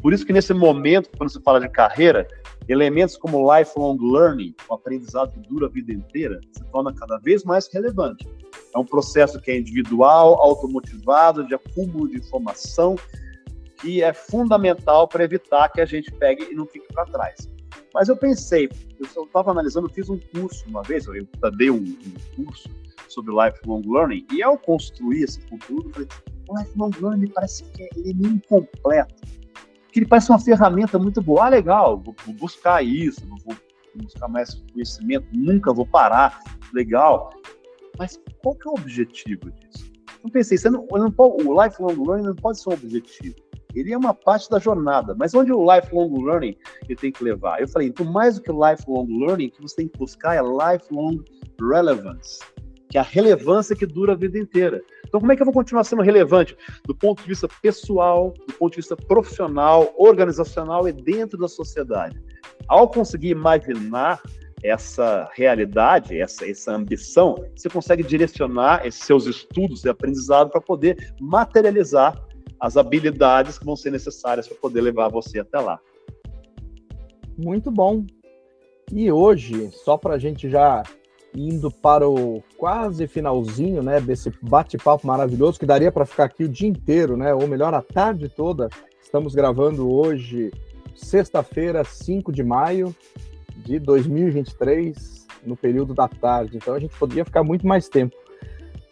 Por 0.00 0.12
isso 0.12 0.24
que 0.26 0.32
nesse 0.32 0.52
momento, 0.52 1.10
quando 1.16 1.30
se 1.30 1.40
fala 1.40 1.60
de 1.60 1.68
carreira, 1.68 2.26
elementos 2.68 3.16
como 3.16 3.52
lifelong 3.56 3.98
learning, 4.00 4.54
o 4.68 4.74
aprendizado 4.74 5.32
que 5.32 5.48
dura 5.48 5.66
a 5.66 5.70
vida 5.70 5.92
inteira, 5.92 6.40
se 6.52 6.64
torna 6.64 6.92
cada 6.94 7.18
vez 7.18 7.44
mais 7.44 7.68
relevante. 7.72 8.28
É 8.74 8.78
um 8.78 8.84
processo 8.84 9.40
que 9.40 9.50
é 9.50 9.58
individual, 9.58 10.34
automotivado, 10.42 11.46
de 11.46 11.54
acúmulo 11.54 12.08
de 12.08 12.18
informação, 12.18 12.96
que 13.80 14.02
é 14.02 14.12
fundamental 14.12 15.06
para 15.06 15.24
evitar 15.24 15.68
que 15.70 15.80
a 15.80 15.86
gente 15.86 16.10
pegue 16.12 16.48
e 16.50 16.54
não 16.54 16.66
fique 16.66 16.86
para 16.92 17.04
trás. 17.06 17.50
Mas 17.92 18.08
eu 18.08 18.16
pensei, 18.16 18.68
eu 18.98 19.24
estava 19.24 19.52
analisando, 19.52 19.88
fiz 19.88 20.08
um 20.08 20.18
curso 20.18 20.64
uma 20.68 20.82
vez, 20.82 21.06
eu 21.06 21.26
dei 21.56 21.70
um, 21.70 21.76
um 21.76 22.44
curso 22.44 22.68
sobre 23.08 23.32
lifelong 23.32 23.82
learning, 23.86 24.26
e 24.32 24.42
ao 24.42 24.58
construir 24.58 25.22
esse 25.22 25.40
conteúdo, 25.46 25.90
falei, 25.92 26.08
lifelong 26.50 26.90
learning 27.00 27.28
parece 27.28 27.62
que 27.64 27.88
ele 27.96 28.10
é 28.10 28.14
meio 28.14 28.34
incompleto 28.34 29.14
que 29.94 30.00
ele 30.00 30.06
parece 30.06 30.28
uma 30.28 30.40
ferramenta 30.40 30.98
muito 30.98 31.22
boa. 31.22 31.46
Ah, 31.46 31.48
legal, 31.48 32.00
vou, 32.00 32.16
vou 32.26 32.34
buscar 32.34 32.84
isso, 32.84 33.20
vou, 33.46 33.56
buscar 33.94 34.26
mais 34.26 34.52
conhecimento, 34.72 35.24
nunca 35.32 35.72
vou 35.72 35.86
parar, 35.86 36.40
legal. 36.72 37.30
Mas 37.96 38.20
qual 38.42 38.56
que 38.56 38.68
é 38.68 38.72
o 38.72 38.74
objetivo 38.74 39.52
disso? 39.52 39.92
Eu 40.24 40.30
pensei, 40.30 40.58
você 40.58 40.68
não, 40.68 40.84
não 40.90 41.12
pode, 41.12 41.46
o 41.46 41.62
lifelong 41.62 41.94
learning 42.04 42.26
não 42.26 42.34
pode 42.34 42.60
ser 42.60 42.70
um 42.70 42.72
objetivo. 42.72 43.36
Ele 43.72 43.92
é 43.92 43.96
uma 43.96 44.12
parte 44.12 44.50
da 44.50 44.58
jornada, 44.58 45.14
mas 45.14 45.32
onde 45.32 45.52
o 45.52 45.64
lifelong 45.64 46.24
learning 46.24 46.56
ele 46.88 46.96
tem 46.96 47.12
que 47.12 47.22
levar? 47.22 47.60
Eu 47.60 47.68
falei, 47.68 47.86
então 47.86 48.04
mais 48.04 48.34
do 48.34 48.42
que 48.42 48.50
lifelong 48.50 49.06
learning, 49.06 49.46
o 49.46 49.50
que 49.52 49.62
você 49.62 49.76
tem 49.76 49.88
que 49.88 49.98
buscar 49.98 50.34
é 50.34 50.40
lifelong 50.42 51.22
relevance 51.60 52.40
que 52.94 52.98
é 52.98 53.00
a 53.00 53.02
relevância 53.02 53.74
que 53.74 53.86
dura 53.86 54.12
a 54.12 54.16
vida 54.16 54.38
inteira. 54.38 54.80
Então, 55.14 55.20
como 55.20 55.30
é 55.30 55.36
que 55.36 55.42
eu 55.42 55.46
vou 55.46 55.54
continuar 55.54 55.84
sendo 55.84 56.02
relevante 56.02 56.56
do 56.84 56.92
ponto 56.92 57.22
de 57.22 57.28
vista 57.28 57.46
pessoal, 57.62 58.34
do 58.48 58.54
ponto 58.54 58.72
de 58.72 58.78
vista 58.78 58.96
profissional, 58.96 59.94
organizacional 59.96 60.88
e 60.88 60.92
dentro 60.92 61.38
da 61.38 61.46
sociedade? 61.46 62.20
Ao 62.66 62.88
conseguir 62.88 63.28
imaginar 63.28 64.20
essa 64.60 65.30
realidade, 65.32 66.20
essa, 66.20 66.50
essa 66.50 66.72
ambição, 66.72 67.36
você 67.54 67.70
consegue 67.70 68.02
direcionar 68.02 68.84
esses 68.84 69.04
seus 69.04 69.26
estudos 69.26 69.84
e 69.84 69.88
aprendizado 69.88 70.50
para 70.50 70.60
poder 70.60 71.14
materializar 71.20 72.20
as 72.58 72.76
habilidades 72.76 73.56
que 73.56 73.64
vão 73.64 73.76
ser 73.76 73.92
necessárias 73.92 74.48
para 74.48 74.56
poder 74.56 74.80
levar 74.80 75.10
você 75.10 75.38
até 75.38 75.60
lá. 75.60 75.78
Muito 77.38 77.70
bom. 77.70 78.04
E 78.92 79.12
hoje, 79.12 79.70
só 79.70 79.96
para 79.96 80.14
a 80.14 80.18
gente 80.18 80.50
já 80.50 80.82
indo 81.34 81.70
para 81.70 82.08
o 82.08 82.42
quase 82.56 83.06
finalzinho, 83.06 83.82
né, 83.82 84.00
desse 84.00 84.32
bate-papo 84.40 85.06
maravilhoso 85.06 85.58
que 85.58 85.66
daria 85.66 85.90
para 85.90 86.06
ficar 86.06 86.24
aqui 86.24 86.44
o 86.44 86.48
dia 86.48 86.68
inteiro, 86.68 87.16
né, 87.16 87.34
ou 87.34 87.46
melhor, 87.46 87.74
a 87.74 87.82
tarde 87.82 88.28
toda. 88.28 88.68
Estamos 89.02 89.34
gravando 89.34 89.90
hoje 89.90 90.52
sexta-feira, 90.94 91.84
5 91.84 92.32
de 92.32 92.42
maio 92.42 92.94
de 93.56 93.78
2023, 93.78 95.26
no 95.44 95.56
período 95.56 95.92
da 95.92 96.08
tarde. 96.08 96.56
Então 96.56 96.74
a 96.74 96.78
gente 96.78 96.96
poderia 96.96 97.24
ficar 97.24 97.42
muito 97.42 97.66
mais 97.66 97.88
tempo. 97.88 98.14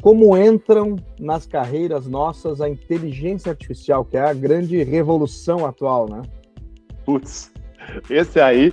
Como 0.00 0.36
entram 0.36 0.96
nas 1.18 1.46
carreiras 1.46 2.08
nossas 2.08 2.60
a 2.60 2.68
inteligência 2.68 3.50
artificial, 3.50 4.04
que 4.04 4.16
é 4.16 4.20
a 4.20 4.34
grande 4.34 4.82
revolução 4.82 5.64
atual, 5.64 6.08
né? 6.08 6.22
Putz, 7.04 7.52
esse 8.10 8.40
aí 8.40 8.72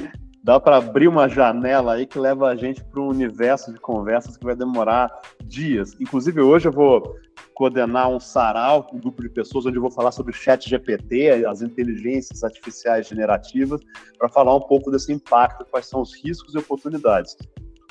dá 0.50 0.60
para 0.60 0.78
abrir 0.78 1.08
uma 1.08 1.30
janela 1.30 1.94
aí 1.94 2.08
que 2.08 2.18
leva 2.18 2.48
a 2.48 2.56
gente 2.56 2.84
para 2.84 3.00
um 3.00 3.10
universo 3.10 3.72
de 3.72 3.80
conversas 3.80 4.36
que 4.36 4.44
vai 4.44 4.56
demorar 4.56 5.08
dias. 5.44 5.96
Inclusive, 6.00 6.42
hoje 6.42 6.68
eu 6.68 6.72
vou 6.72 7.16
coordenar 7.54 8.10
um 8.10 8.20
sarau, 8.20 8.88
um 8.92 8.98
grupo 8.98 9.22
de 9.22 9.30
pessoas, 9.30 9.68
onde 9.68 9.78
eu 9.78 9.82
vou 9.84 9.92
falar 9.92 10.12
sobre 10.12 10.32
o 10.32 10.36
chat 10.36 10.68
GPT, 10.68 11.46
as 11.46 11.62
inteligências 11.62 12.44
artificiais 12.44 13.08
generativas, 13.08 13.80
para 14.18 14.28
falar 14.28 14.56
um 14.56 14.62
pouco 14.62 14.90
desse 14.90 15.14
impacto, 15.14 15.68
quais 15.70 15.86
são 15.86 16.02
os 16.02 16.16
riscos 16.16 16.56
e 16.56 16.58
oportunidades. 16.58 17.38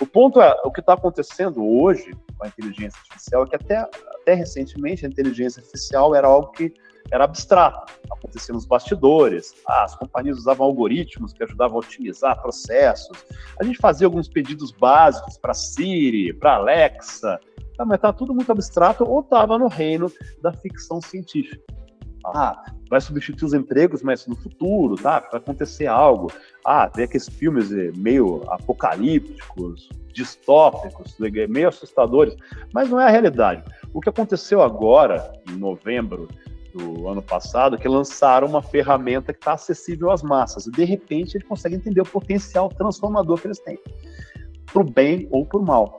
O 0.00 0.06
ponto 0.06 0.40
é, 0.40 0.52
o 0.64 0.72
que 0.72 0.80
está 0.80 0.94
acontecendo 0.94 1.64
hoje 1.64 2.10
com 2.36 2.44
a 2.44 2.48
inteligência 2.48 2.98
artificial 2.98 3.44
é 3.44 3.46
que 3.46 3.54
até, 3.54 3.76
até 3.76 4.34
recentemente 4.34 5.06
a 5.06 5.08
inteligência 5.08 5.60
artificial 5.60 6.12
era 6.12 6.26
algo 6.26 6.50
que 6.50 6.74
era 7.10 7.24
abstrato, 7.24 7.92
acontecia 8.10 8.54
nos 8.54 8.66
bastidores. 8.66 9.54
As 9.66 9.94
companhias 9.94 10.38
usavam 10.38 10.66
algoritmos 10.66 11.32
que 11.32 11.42
ajudavam 11.42 11.78
a 11.78 11.80
otimizar 11.80 12.40
processos. 12.40 13.24
A 13.58 13.64
gente 13.64 13.78
fazia 13.78 14.06
alguns 14.06 14.28
pedidos 14.28 14.70
básicos 14.70 15.38
para 15.38 15.54
Siri, 15.54 16.32
para 16.32 16.56
Alexa, 16.56 17.40
tá, 17.76 17.84
mas 17.84 17.96
estava 17.96 18.16
tudo 18.16 18.34
muito 18.34 18.52
abstrato 18.52 19.04
ou 19.04 19.20
estava 19.20 19.58
no 19.58 19.68
reino 19.68 20.12
da 20.42 20.52
ficção 20.52 21.00
científica. 21.00 21.62
Ah, 22.26 22.62
vai 22.90 23.00
substituir 23.00 23.46
os 23.46 23.54
empregos, 23.54 24.02
mas 24.02 24.26
no 24.26 24.36
futuro, 24.36 24.96
tá? 24.96 25.20
Vai 25.30 25.40
acontecer 25.40 25.86
algo. 25.86 26.30
Ah, 26.64 26.88
tem 26.88 27.04
aqueles 27.04 27.28
filmes 27.28 27.72
eh, 27.72 27.90
meio 27.96 28.42
apocalípticos, 28.50 29.88
distópicos, 30.12 31.16
meio 31.48 31.68
assustadores, 31.68 32.36
mas 32.72 32.90
não 32.90 33.00
é 33.00 33.06
a 33.06 33.10
realidade. 33.10 33.62
O 33.94 34.00
que 34.00 34.08
aconteceu 34.08 34.60
agora, 34.60 35.32
em 35.48 35.56
novembro 35.56 36.28
do 36.78 37.08
ano 37.08 37.22
passado, 37.22 37.76
que 37.76 37.88
lançaram 37.88 38.46
uma 38.46 38.62
ferramenta 38.62 39.32
que 39.32 39.38
está 39.40 39.52
acessível 39.54 40.10
às 40.10 40.22
massas. 40.22 40.66
E 40.66 40.70
de 40.70 40.84
repente 40.84 41.36
ele 41.36 41.44
consegue 41.44 41.74
entender 41.74 42.00
o 42.00 42.06
potencial 42.06 42.68
transformador 42.68 43.40
que 43.40 43.48
eles 43.48 43.58
têm, 43.58 43.78
para 44.72 44.82
o 44.82 44.84
bem 44.84 45.28
ou 45.30 45.44
para 45.44 45.58
o 45.58 45.64
mal. 45.64 45.98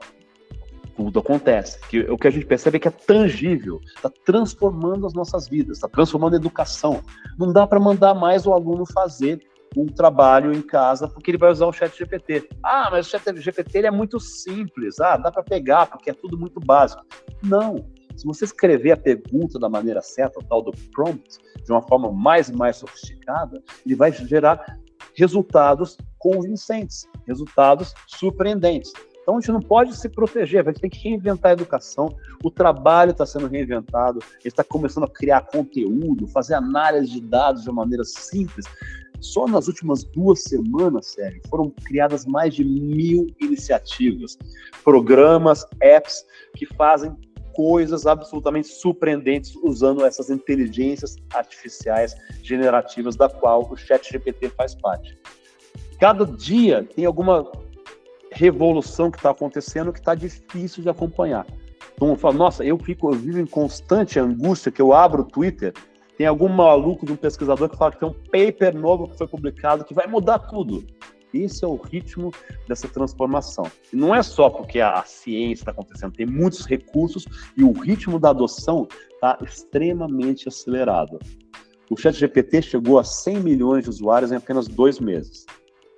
Tudo 0.96 1.18
acontece. 1.18 1.78
Que, 1.88 2.00
o 2.00 2.16
que 2.16 2.26
a 2.26 2.30
gente 2.30 2.46
percebe 2.46 2.76
é 2.76 2.80
que 2.80 2.88
é 2.88 2.90
tangível, 2.90 3.80
está 3.94 4.10
transformando 4.24 5.06
as 5.06 5.12
nossas 5.12 5.48
vidas, 5.48 5.76
está 5.76 5.88
transformando 5.88 6.34
a 6.34 6.36
educação. 6.36 7.02
Não 7.38 7.52
dá 7.52 7.66
para 7.66 7.78
mandar 7.78 8.14
mais 8.14 8.46
o 8.46 8.52
aluno 8.52 8.84
fazer 8.86 9.40
um 9.76 9.86
trabalho 9.86 10.52
em 10.52 10.60
casa 10.60 11.06
porque 11.06 11.30
ele 11.30 11.38
vai 11.38 11.50
usar 11.50 11.66
o 11.66 11.72
chat 11.72 11.96
GPT. 11.96 12.48
Ah, 12.62 12.88
mas 12.90 13.06
o 13.06 13.10
chat 13.10 13.22
GPT 13.40 13.78
ele 13.78 13.86
é 13.86 13.90
muito 13.90 14.18
simples. 14.18 14.98
Ah, 15.00 15.16
dá 15.16 15.30
para 15.30 15.42
pegar 15.42 15.86
porque 15.86 16.10
é 16.10 16.14
tudo 16.14 16.36
muito 16.36 16.58
básico. 16.58 17.04
Não, 17.42 17.86
se 18.20 18.26
você 18.26 18.44
escrever 18.44 18.92
a 18.92 18.96
pergunta 18.98 19.58
da 19.58 19.68
maneira 19.68 20.02
certa, 20.02 20.38
o 20.38 20.44
tal 20.44 20.62
do 20.62 20.72
prompt, 20.92 21.38
de 21.64 21.72
uma 21.72 21.80
forma 21.80 22.12
mais 22.12 22.50
mais 22.50 22.76
sofisticada, 22.76 23.62
ele 23.84 23.94
vai 23.94 24.12
gerar 24.12 24.78
resultados 25.14 25.96
convincentes, 26.18 27.08
resultados 27.26 27.94
surpreendentes. 28.06 28.92
Então 29.22 29.38
a 29.38 29.40
gente 29.40 29.52
não 29.52 29.60
pode 29.60 29.96
se 29.96 30.06
proteger, 30.08 30.60
a 30.60 30.70
gente 30.70 30.82
tem 30.82 30.90
que 30.90 31.08
reinventar 31.08 31.50
a 31.50 31.54
educação. 31.54 32.14
O 32.44 32.50
trabalho 32.50 33.12
está 33.12 33.24
sendo 33.24 33.46
reinventado, 33.46 34.18
ele 34.18 34.38
está 34.44 34.62
começando 34.62 35.04
a 35.04 35.10
criar 35.10 35.46
conteúdo, 35.46 36.26
fazer 36.26 36.54
análise 36.54 37.10
de 37.10 37.20
dados 37.22 37.62
de 37.62 37.70
uma 37.70 37.82
maneira 37.82 38.04
simples. 38.04 38.66
Só 39.18 39.46
nas 39.46 39.66
últimas 39.66 40.04
duas 40.04 40.42
semanas, 40.42 41.12
Sérgio, 41.12 41.40
foram 41.48 41.70
criadas 41.70 42.26
mais 42.26 42.54
de 42.54 42.64
mil 42.64 43.26
iniciativas, 43.40 44.36
programas, 44.84 45.64
apps 45.80 46.24
que 46.54 46.66
fazem 46.74 47.14
coisas 47.60 48.06
absolutamente 48.06 48.68
surpreendentes 48.68 49.54
usando 49.56 50.02
essas 50.02 50.30
inteligências 50.30 51.16
artificiais 51.34 52.16
generativas 52.42 53.16
da 53.16 53.28
qual 53.28 53.70
o 53.70 53.76
Chat 53.76 54.10
GPT 54.10 54.48
faz 54.48 54.74
parte. 54.74 55.18
Cada 56.00 56.24
dia 56.24 56.88
tem 56.96 57.04
alguma 57.04 57.52
revolução 58.32 59.10
que 59.10 59.18
está 59.18 59.28
acontecendo 59.28 59.92
que 59.92 59.98
está 59.98 60.14
difícil 60.14 60.82
de 60.82 60.88
acompanhar. 60.88 61.46
Então 61.92 62.08
eu 62.08 62.16
falo, 62.16 62.38
nossa, 62.38 62.64
eu 62.64 62.78
fico, 62.78 63.12
eu 63.12 63.18
vivo 63.18 63.38
em 63.38 63.44
constante 63.44 64.18
angústia 64.18 64.72
que 64.72 64.80
eu 64.80 64.94
abro 64.94 65.20
o 65.20 65.26
Twitter, 65.26 65.74
tem 66.16 66.26
algum 66.26 66.48
maluco 66.48 67.04
de 67.04 67.12
um 67.12 67.16
pesquisador 67.16 67.68
que 67.68 67.76
fala 67.76 67.92
que 67.92 68.00
tem 68.00 68.08
um 68.08 68.14
paper 68.14 68.74
novo 68.74 69.06
que 69.06 69.18
foi 69.18 69.28
publicado 69.28 69.84
que 69.84 69.92
vai 69.92 70.06
mudar 70.06 70.38
tudo. 70.38 70.82
Esse 71.32 71.64
é 71.64 71.68
o 71.68 71.76
ritmo 71.76 72.32
dessa 72.66 72.88
transformação. 72.88 73.64
E 73.92 73.96
não 73.96 74.14
é 74.14 74.22
só 74.22 74.50
porque 74.50 74.80
a, 74.80 74.94
a 74.94 75.04
ciência 75.04 75.62
está 75.62 75.70
acontecendo, 75.70 76.12
tem 76.12 76.26
muitos 76.26 76.66
recursos 76.66 77.24
e 77.56 77.62
o 77.62 77.72
ritmo 77.72 78.18
da 78.18 78.30
adoção 78.30 78.88
está 79.12 79.38
extremamente 79.42 80.48
acelerado. 80.48 81.18
O 81.90 81.96
ChatGPT 81.96 82.62
chegou 82.62 82.98
a 82.98 83.04
100 83.04 83.40
milhões 83.40 83.84
de 83.84 83.90
usuários 83.90 84.30
em 84.30 84.36
apenas 84.36 84.68
dois 84.68 85.00
meses. 85.00 85.44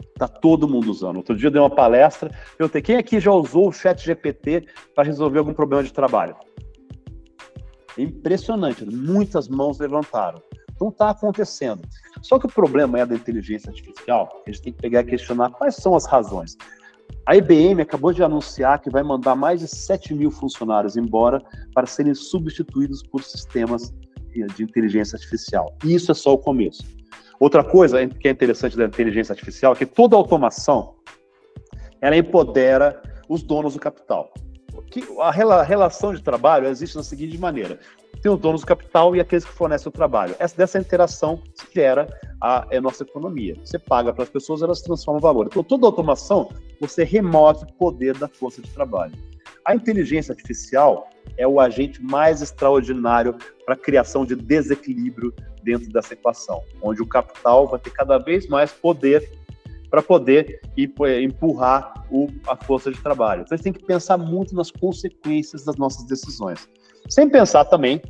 Está 0.00 0.26
todo 0.26 0.68
mundo 0.68 0.90
usando. 0.90 1.16
Outro 1.16 1.36
dia 1.36 1.48
eu 1.48 1.50
dei 1.50 1.60
uma 1.60 1.74
palestra, 1.74 2.30
perguntei 2.56 2.80
quem 2.80 2.96
aqui 2.96 3.20
já 3.20 3.30
usou 3.30 3.68
o 3.68 3.72
ChatGPT 3.72 4.66
para 4.94 5.04
resolver 5.04 5.38
algum 5.38 5.52
problema 5.52 5.82
de 5.82 5.92
trabalho? 5.92 6.36
Impressionante, 7.98 8.84
muitas 8.86 9.48
mãos 9.48 9.78
levantaram. 9.78 10.42
Então 10.74 10.88
está 10.88 11.10
acontecendo. 11.10 11.82
Só 12.20 12.38
que 12.38 12.46
o 12.46 12.48
problema 12.48 12.98
é 12.98 13.06
da 13.06 13.14
inteligência 13.14 13.70
artificial, 13.70 14.42
a 14.46 14.50
gente 14.50 14.62
tem 14.62 14.72
que 14.72 14.80
pegar 14.80 15.00
e 15.00 15.04
questionar 15.04 15.50
quais 15.50 15.76
são 15.76 15.94
as 15.94 16.06
razões. 16.06 16.56
A 17.26 17.36
IBM 17.36 17.80
acabou 17.82 18.12
de 18.12 18.22
anunciar 18.22 18.80
que 18.80 18.90
vai 18.90 19.02
mandar 19.02 19.36
mais 19.36 19.60
de 19.60 19.68
7 19.68 20.14
mil 20.14 20.30
funcionários 20.30 20.96
embora 20.96 21.40
para 21.72 21.86
serem 21.86 22.14
substituídos 22.14 23.02
por 23.02 23.22
sistemas 23.22 23.92
de 24.56 24.62
inteligência 24.62 25.16
artificial. 25.16 25.76
E 25.84 25.94
isso 25.94 26.10
é 26.10 26.14
só 26.14 26.32
o 26.32 26.38
começo. 26.38 26.82
Outra 27.38 27.62
coisa 27.62 28.06
que 28.06 28.28
é 28.28 28.30
interessante 28.30 28.76
da 28.76 28.86
inteligência 28.86 29.32
artificial 29.32 29.72
é 29.72 29.76
que 29.76 29.86
toda 29.86 30.16
automação 30.16 30.94
ela 32.00 32.16
empodera 32.16 33.00
os 33.28 33.42
donos 33.42 33.74
do 33.74 33.80
capital. 33.80 34.32
A 35.20 35.30
relação 35.62 36.14
de 36.14 36.22
trabalho 36.22 36.68
existe 36.68 36.96
da 36.96 37.02
seguinte 37.02 37.38
maneira: 37.38 37.78
tem 38.20 38.30
os 38.30 38.38
donos 38.38 38.60
do 38.60 38.66
capital 38.66 39.16
e 39.16 39.20
aqueles 39.20 39.44
que 39.44 39.52
fornecem 39.52 39.88
o 39.88 39.92
trabalho. 39.92 40.34
Essa, 40.38 40.56
dessa 40.56 40.78
interação 40.78 41.42
gera 41.74 42.06
a, 42.40 42.76
a 42.76 42.80
nossa 42.80 43.02
economia. 43.02 43.56
Você 43.64 43.78
paga 43.78 44.12
para 44.12 44.24
as 44.24 44.28
pessoas, 44.28 44.62
elas 44.62 44.80
transformam 44.80 45.20
valor. 45.20 45.46
Então, 45.46 45.62
toda 45.64 45.86
automação, 45.86 46.50
você 46.80 47.04
remove 47.04 47.64
o 47.64 47.72
poder 47.74 48.16
da 48.16 48.28
força 48.28 48.60
de 48.60 48.70
trabalho. 48.70 49.12
A 49.64 49.74
inteligência 49.74 50.32
artificial 50.32 51.08
é 51.36 51.46
o 51.46 51.60
agente 51.60 52.02
mais 52.02 52.42
extraordinário 52.42 53.36
para 53.64 53.74
a 53.74 53.78
criação 53.78 54.24
de 54.24 54.34
desequilíbrio 54.34 55.32
dentro 55.62 55.88
dessa 55.90 56.14
equação, 56.14 56.62
onde 56.82 57.00
o 57.00 57.06
capital 57.06 57.68
vai 57.68 57.78
ter 57.78 57.90
cada 57.90 58.18
vez 58.18 58.48
mais 58.48 58.72
poder 58.72 59.30
para 59.92 60.02
poder 60.02 60.58
empurrar 60.74 61.92
o, 62.10 62.26
a 62.48 62.56
força 62.56 62.90
de 62.90 62.98
trabalho. 63.02 63.42
Então, 63.42 63.54
a 63.54 63.56
gente 63.56 63.64
tem 63.64 63.72
que 63.74 63.84
pensar 63.84 64.16
muito 64.16 64.54
nas 64.54 64.70
consequências 64.70 65.66
das 65.66 65.76
nossas 65.76 66.06
decisões. 66.06 66.66
Sem 67.10 67.28
pensar 67.28 67.66
também 67.66 68.00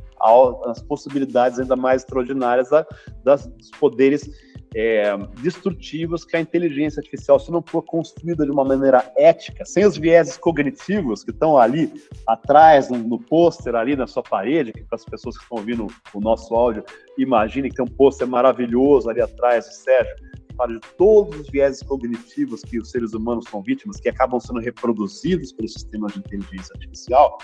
nas 0.65 0.81
possibilidades 0.81 1.59
ainda 1.59 1.75
mais 1.75 2.03
extraordinárias 2.03 2.69
da, 2.69 2.85
das, 3.25 3.45
dos 3.47 3.69
poderes 3.71 4.29
é, 4.73 5.15
destrutivos 5.41 6.23
que 6.23 6.37
a 6.37 6.39
inteligência 6.39 7.01
artificial, 7.01 7.37
se 7.37 7.51
não 7.51 7.61
for 7.61 7.81
construída 7.81 8.45
de 8.45 8.51
uma 8.51 8.63
maneira 8.63 9.11
ética, 9.17 9.65
sem 9.65 9.85
os 9.85 9.97
vieses 9.97 10.37
cognitivos 10.37 11.21
que 11.21 11.31
estão 11.31 11.57
ali 11.57 11.91
atrás, 12.25 12.89
no, 12.89 12.97
no 12.97 13.19
pôster 13.19 13.75
ali 13.75 13.97
na 13.97 14.07
sua 14.07 14.23
parede, 14.23 14.71
que 14.71 14.85
para 14.85 14.95
as 14.95 15.03
pessoas 15.03 15.37
que 15.37 15.43
estão 15.43 15.57
ouvindo 15.57 15.87
o 16.13 16.21
nosso 16.21 16.55
áudio, 16.55 16.85
imaginem 17.17 17.69
que 17.69 17.75
tem 17.75 17.85
um 17.85 17.95
pôster 17.95 18.25
maravilhoso 18.25 19.09
ali 19.09 19.19
atrás, 19.19 19.65
Sérgio, 19.83 20.15
que 20.15 20.32
fala 20.53 20.73
de 20.73 20.79
todos 20.97 21.39
os 21.39 21.49
vieses 21.49 21.81
cognitivos 21.83 22.61
que 22.61 22.79
os 22.79 22.89
seres 22.89 23.13
humanos 23.13 23.45
são 23.49 23.61
vítimas, 23.61 23.99
que 23.99 24.09
acabam 24.09 24.39
sendo 24.39 24.59
reproduzidos 24.59 25.51
pelos 25.51 25.73
sistemas 25.73 26.13
de 26.13 26.19
inteligência 26.19 26.73
artificial, 26.75 27.37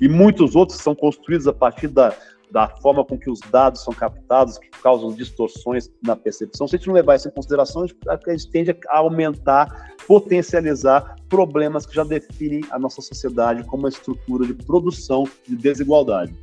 e 0.00 0.08
muitos 0.08 0.56
outros 0.56 0.78
são 0.78 0.94
construídos 0.94 1.46
a 1.46 1.52
partir 1.52 1.88
da, 1.88 2.16
da 2.50 2.68
forma 2.68 3.04
com 3.04 3.18
que 3.18 3.30
os 3.30 3.40
dados 3.40 3.82
são 3.82 3.92
captados, 3.92 4.58
que 4.58 4.68
causam 4.82 5.12
distorções 5.12 5.90
na 6.02 6.16
percepção. 6.16 6.66
Se 6.66 6.76
a 6.76 6.78
gente 6.78 6.88
não 6.88 6.94
levar 6.94 7.16
isso 7.16 7.28
em 7.28 7.32
consideração, 7.32 7.84
a 8.08 8.30
gente 8.30 8.50
tende 8.50 8.76
a 8.88 8.98
aumentar, 8.98 9.94
potencializar 10.06 11.16
problemas 11.28 11.86
que 11.86 11.94
já 11.94 12.04
definem 12.04 12.62
a 12.70 12.78
nossa 12.78 13.00
sociedade 13.02 13.64
como 13.64 13.82
uma 13.82 13.88
estrutura 13.88 14.46
de 14.46 14.54
produção 14.54 15.24
de 15.46 15.56
desigualdade. 15.56 16.34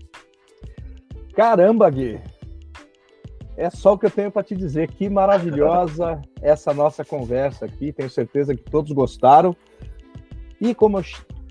Caramba, 1.33 1.89
Gui! 1.89 2.19
É 3.57 3.71
só 3.71 3.93
o 3.93 3.97
que 3.97 4.05
eu 4.05 4.11
tenho 4.11 4.31
para 4.31 4.43
te 4.43 4.55
dizer. 4.55 4.87
Que 4.91 5.09
maravilhosa 5.09 6.21
essa 6.41 6.73
nossa 6.73 7.03
conversa 7.03 7.65
aqui. 7.65 7.91
Tenho 7.91 8.09
certeza 8.09 8.55
que 8.55 8.63
todos 8.63 8.91
gostaram. 8.91 9.55
E 10.61 10.75
como 10.75 10.99
eu 10.99 11.03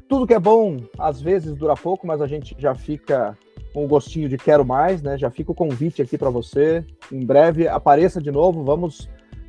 tudo 0.09 0.27
que 0.27 0.35
é 0.35 0.38
bom, 0.38 0.77
às 0.97 1.21
vezes 1.21 1.57
dura 1.57 1.75
pouco, 1.75 2.07
mas 2.07 2.21
a 2.21 2.29
gente 2.29 2.55
já 2.59 2.75
fica 2.77 3.37
com 3.75 3.85
o 3.85 3.88
gostinho 3.88 4.29
de 4.29 4.38
quero 4.38 4.64
mais, 4.64 5.03
né? 5.03 5.19
Já 5.19 5.31
fica 5.31 5.51
o 5.51 5.55
convite 5.55 6.01
aqui 6.01 6.16
para 6.16 6.31
você. 6.31 6.85
Em 7.11 7.27
breve 7.27 7.66
apareça 7.66 8.21
de 8.21 8.31
novo, 8.31 8.64
vamos 8.64 9.09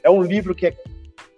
É 0.03 0.11
um 0.11 0.23
livro 0.23 0.55
que 0.55 0.67
é 0.67 0.77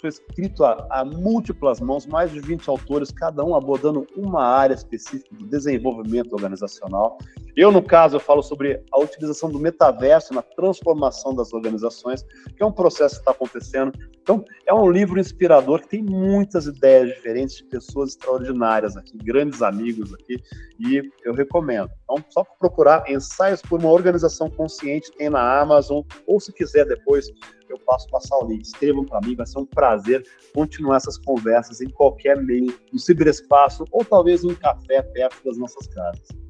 foi 0.04 0.10
escrito 0.10 0.64
a, 0.64 0.86
a, 0.90 1.04
múltiplas 1.04 1.80
mãos, 1.80 2.06
mais 2.06 2.30
de 2.30 2.38
20 2.40 2.68
autores, 2.68 3.10
cada 3.10 3.42
um 3.42 3.54
abordando 3.54 4.06
uma 4.14 4.44
área 4.44 4.74
específica 4.74 5.34
do 5.34 5.46
desenvolvimento 5.46 6.34
organizacional. 6.34 7.16
Eu, 7.56 7.70
no 7.70 7.82
caso, 7.82 8.16
eu 8.16 8.20
falo 8.20 8.42
sobre 8.42 8.82
a 8.90 8.98
utilização 8.98 9.48
do 9.48 9.60
metaverso 9.60 10.34
na 10.34 10.42
transformação 10.42 11.32
das 11.34 11.52
organizações, 11.52 12.24
que 12.56 12.62
é 12.62 12.66
um 12.66 12.72
processo 12.72 13.14
que 13.14 13.20
está 13.20 13.30
acontecendo. 13.30 13.92
Então, 14.20 14.44
é 14.66 14.74
um 14.74 14.90
livro 14.90 15.20
inspirador 15.20 15.80
que 15.82 15.88
tem 15.88 16.02
muitas 16.02 16.66
ideias 16.66 17.10
diferentes 17.10 17.58
de 17.58 17.64
pessoas 17.64 18.10
extraordinárias 18.10 18.96
aqui, 18.96 19.16
grandes 19.18 19.62
amigos 19.62 20.12
aqui, 20.12 20.42
e 20.80 21.00
eu 21.24 21.32
recomendo. 21.32 21.90
Então, 22.02 22.24
só 22.30 22.42
procurar 22.58 23.08
ensaios 23.08 23.62
por 23.62 23.78
uma 23.78 23.90
organização 23.90 24.50
consciente, 24.50 25.12
tem 25.12 25.30
na 25.30 25.60
Amazon, 25.60 26.02
ou 26.26 26.40
se 26.40 26.52
quiser 26.52 26.84
depois 26.86 27.28
eu 27.68 27.78
posso 27.78 28.08
passar 28.08 28.36
o 28.38 28.48
link. 28.48 28.64
Escrevam 28.64 29.04
para 29.04 29.20
mim, 29.20 29.36
vai 29.36 29.46
ser 29.46 29.58
um 29.58 29.66
prazer 29.66 30.24
continuar 30.52 30.96
essas 30.96 31.18
conversas 31.18 31.80
em 31.80 31.88
qualquer 31.88 32.36
meio, 32.36 32.76
no 32.92 32.98
ciberespaço 32.98 33.84
ou 33.92 34.04
talvez 34.04 34.42
em 34.42 34.50
um 34.50 34.54
café 34.54 35.02
perto 35.02 35.44
das 35.44 35.56
nossas 35.56 35.86
casas. 35.88 36.43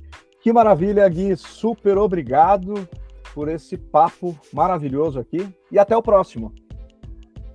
Que 0.45 0.53
maravilha, 0.53 1.09
Gui. 1.09 1.35
Super 1.39 1.97
obrigado 1.97 2.87
por 3.33 3.49
esse 3.49 3.79
papo 3.79 4.39
maravilhoso 4.53 5.19
aqui 5.19 5.49
e 5.73 5.79
até 5.79 5.97
o 5.97 6.03
próximo. 6.03 6.53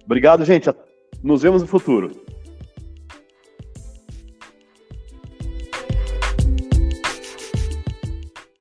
Obrigado, 0.04 0.44
gente. 0.44 0.74
Nos 1.22 1.44
vemos 1.44 1.62
no 1.62 1.68
futuro. 1.68 2.10